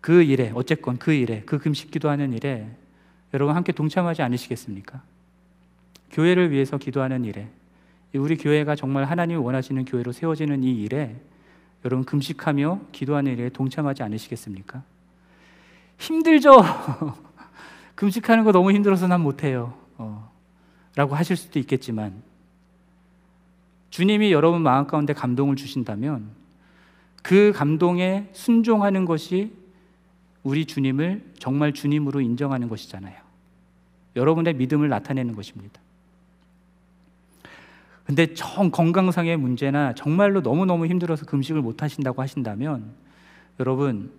그 0.03 0.21
일에 0.21 0.51
어쨌건 0.53 0.97
그 0.97 1.13
일에 1.13 1.43
그 1.45 1.59
금식 1.59 1.89
기도하는 1.89 2.33
일에 2.33 2.67
여러분 3.33 3.55
함께 3.55 3.71
동참하지 3.71 4.21
않으시겠습니까? 4.21 5.01
교회를 6.11 6.51
위해서 6.51 6.77
기도하는 6.77 7.23
일에 7.23 7.47
우리 8.13 8.35
교회가 8.35 8.75
정말 8.75 9.05
하나님이 9.05 9.39
원하시는 9.39 9.85
교회로 9.85 10.11
세워지는 10.11 10.61
이 10.65 10.83
일에 10.83 11.15
여러분 11.85 12.03
금식하며 12.05 12.81
기도하는 12.91 13.31
일에 13.31 13.47
동참하지 13.47 14.03
않으시겠습니까? 14.03 14.83
힘들죠. 16.03 16.61
금식하는 17.95 18.43
거 18.43 18.51
너무 18.51 18.71
힘들어서 18.71 19.07
난 19.07 19.21
못해요. 19.21 19.73
어, 19.97 20.31
라고 20.95 21.15
하실 21.15 21.37
수도 21.37 21.59
있겠지만 21.59 22.21
주님이 23.89 24.31
여러분 24.31 24.61
마음 24.61 24.87
가운데 24.87 25.13
감동을 25.13 25.55
주신다면 25.55 26.29
그 27.21 27.53
감동에 27.55 28.27
순종하는 28.33 29.05
것이 29.05 29.53
우리 30.41 30.65
주님을 30.65 31.33
정말 31.39 31.73
주님으로 31.73 32.19
인정하는 32.19 32.67
것이잖아요. 32.67 33.15
여러분의 34.15 34.55
믿음을 34.55 34.89
나타내는 34.89 35.35
것입니다. 35.35 35.79
근데 38.05 38.33
정 38.33 38.69
건강상의 38.69 39.37
문제나 39.37 39.93
정말로 39.95 40.41
너무너무 40.41 40.85
힘들어서 40.87 41.25
금식을 41.25 41.61
못 41.61 41.81
하신다고 41.81 42.21
하신다면 42.21 42.91
여러분 43.61 44.11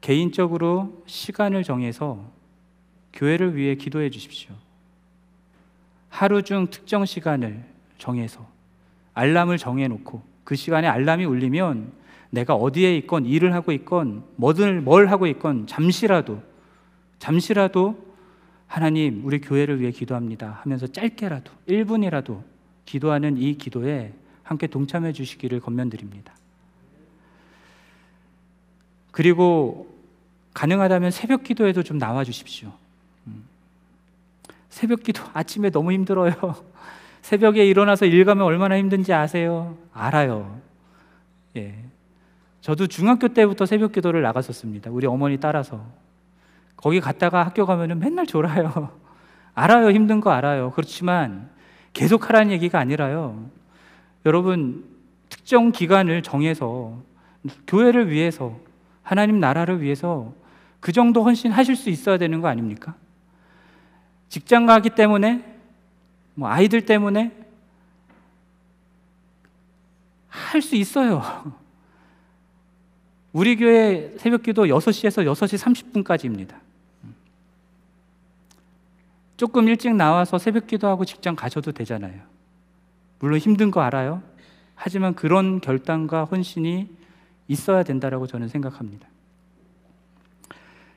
개인적으로 0.00 1.02
시간을 1.06 1.64
정해서 1.64 2.30
교회를 3.12 3.56
위해 3.56 3.74
기도해 3.74 4.10
주십시오. 4.10 4.54
하루 6.08 6.42
중 6.42 6.68
특정 6.68 7.04
시간을 7.04 7.64
정해서 7.98 8.46
알람을 9.14 9.58
정해 9.58 9.88
놓고 9.88 10.22
그 10.44 10.54
시간에 10.54 10.86
알람이 10.86 11.24
울리면 11.24 11.92
내가 12.30 12.54
어디에 12.54 12.96
있건 12.98 13.26
일을 13.26 13.54
하고 13.54 13.72
있건 13.72 14.24
뭐든 14.36 14.84
뭘 14.84 15.08
하고 15.08 15.26
있건 15.26 15.66
잠시라도 15.66 16.42
잠시라도 17.18 18.06
하나님 18.66 19.24
우리 19.24 19.40
교회를 19.40 19.80
위해 19.80 19.90
기도합니다 19.90 20.60
하면서 20.62 20.86
짧게라도 20.86 21.50
1분이라도 21.68 22.42
기도하는 22.84 23.36
이 23.36 23.56
기도에 23.56 24.12
함께 24.42 24.66
동참해 24.66 25.12
주시기를 25.12 25.60
권면드립니다. 25.60 26.34
그리고 29.16 29.88
가능하다면 30.52 31.10
새벽 31.10 31.42
기도에도 31.42 31.82
좀 31.82 31.98
나와 31.98 32.22
주십시오. 32.22 32.70
음. 33.26 33.46
새벽 34.68 35.04
기도 35.04 35.22
아침에 35.32 35.70
너무 35.70 35.90
힘들어요. 35.92 36.34
새벽에 37.22 37.64
일어나서 37.64 38.04
일 38.04 38.26
가면 38.26 38.44
얼마나 38.44 38.76
힘든지 38.76 39.14
아세요? 39.14 39.78
알아요. 39.94 40.60
예. 41.56 41.74
저도 42.60 42.88
중학교 42.88 43.28
때부터 43.28 43.64
새벽 43.64 43.92
기도를 43.92 44.20
나갔었습니다. 44.20 44.90
우리 44.90 45.06
어머니 45.06 45.40
따라서. 45.40 45.82
거기 46.76 47.00
갔다가 47.00 47.42
학교 47.42 47.64
가면은 47.64 47.98
맨날 47.98 48.26
졸아요. 48.26 48.90
알아요. 49.54 49.92
힘든 49.92 50.20
거 50.20 50.30
알아요. 50.30 50.72
그렇지만 50.72 51.48
계속 51.94 52.28
하라는 52.28 52.52
얘기가 52.52 52.78
아니라요. 52.78 53.48
여러분, 54.26 54.84
특정 55.30 55.72
기간을 55.72 56.20
정해서 56.20 56.98
교회를 57.66 58.10
위해서 58.10 58.65
하나님 59.06 59.38
나라를 59.38 59.82
위해서 59.82 60.34
그 60.80 60.90
정도 60.90 61.22
헌신하실 61.22 61.76
수 61.76 61.90
있어야 61.90 62.18
되는 62.18 62.40
거 62.40 62.48
아닙니까? 62.48 62.96
직장 64.28 64.66
가기 64.66 64.90
때문에 64.90 65.44
뭐 66.34 66.48
아이들 66.48 66.84
때문에 66.84 67.32
할 70.28 70.60
수 70.60 70.74
있어요. 70.74 71.22
우리 73.32 73.54
교회 73.54 74.12
새벽 74.18 74.42
기도 74.42 74.64
6시에서 74.64 75.24
6시 75.24 76.02
30분까지입니다. 76.02 76.56
조금 79.36 79.68
일찍 79.68 79.94
나와서 79.94 80.36
새벽 80.36 80.66
기도하고 80.66 81.04
직장 81.04 81.36
가셔도 81.36 81.70
되잖아요. 81.70 82.22
물론 83.20 83.38
힘든 83.38 83.70
거 83.70 83.82
알아요. 83.82 84.20
하지만 84.74 85.14
그런 85.14 85.60
결단과 85.60 86.24
헌신이 86.24 87.05
있어야 87.48 87.82
된다라고 87.82 88.26
저는 88.26 88.48
생각합니다. 88.48 89.08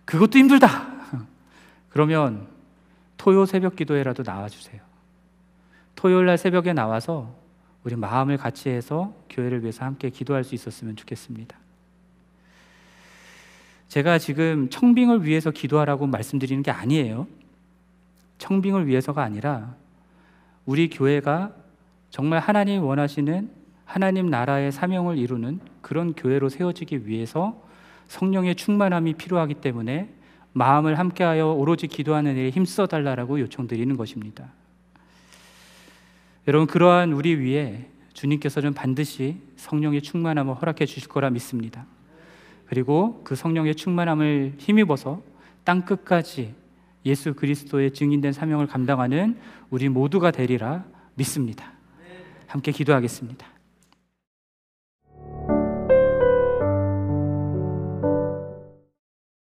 그것도 0.05 0.39
힘들다. 0.39 1.27
그러면 1.89 2.47
토요 3.17 3.45
새벽 3.45 3.75
기도회라도 3.75 4.23
나와주세요. 4.23 4.81
토요일 5.95 6.25
날 6.25 6.37
새벽에 6.37 6.73
나와서 6.73 7.35
우리 7.83 7.95
마음을 7.95 8.37
같이 8.37 8.69
해서 8.69 9.13
교회를 9.29 9.61
위해서 9.61 9.85
함께 9.85 10.09
기도할 10.09 10.43
수 10.43 10.55
있었으면 10.55 10.95
좋겠습니다. 10.95 11.57
제가 13.87 14.19
지금 14.19 14.69
청빙을 14.69 15.25
위해서 15.25 15.51
기도하라고 15.51 16.07
말씀드리는 16.07 16.61
게 16.63 16.71
아니에요. 16.71 17.27
청빙을 18.37 18.87
위해서가 18.87 19.23
아니라 19.23 19.75
우리 20.65 20.89
교회가 20.89 21.53
정말 22.09 22.39
하나님 22.39 22.83
원하시는 22.83 23.58
하나님 23.89 24.29
나라의 24.29 24.71
사명을 24.71 25.17
이루는 25.17 25.59
그런 25.81 26.13
교회로 26.13 26.49
세워지기 26.49 27.07
위해서 27.07 27.59
성령의 28.07 28.53
충만함이 28.53 29.15
필요하기 29.15 29.55
때문에 29.55 30.13
마음을 30.53 30.99
함께하여 30.99 31.47
오로지 31.53 31.87
기도하는 31.87 32.37
일에 32.37 32.51
힘써 32.51 32.85
달라라고 32.85 33.39
요청드리는 33.39 33.97
것입니다. 33.97 34.53
여러분 36.47 36.67
그러한 36.67 37.13
우리 37.13 37.33
위에 37.33 37.89
주님께서는 38.13 38.75
반드시 38.75 39.37
성령의 39.55 40.03
충만함을 40.03 40.53
허락해 40.53 40.85
주실 40.85 41.09
거라 41.09 41.31
믿습니다. 41.31 41.87
그리고 42.67 43.23
그 43.23 43.35
성령의 43.35 43.73
충만함을 43.73 44.53
힘입어서 44.59 45.23
땅 45.63 45.83
끝까지 45.83 46.53
예수 47.07 47.33
그리스도의 47.33 47.93
증인된 47.93 48.33
사명을 48.33 48.67
감당하는 48.67 49.39
우리 49.71 49.89
모두가 49.89 50.29
되리라 50.29 50.85
믿습니다. 51.15 51.73
함께 52.45 52.71
기도하겠습니다. 52.71 53.58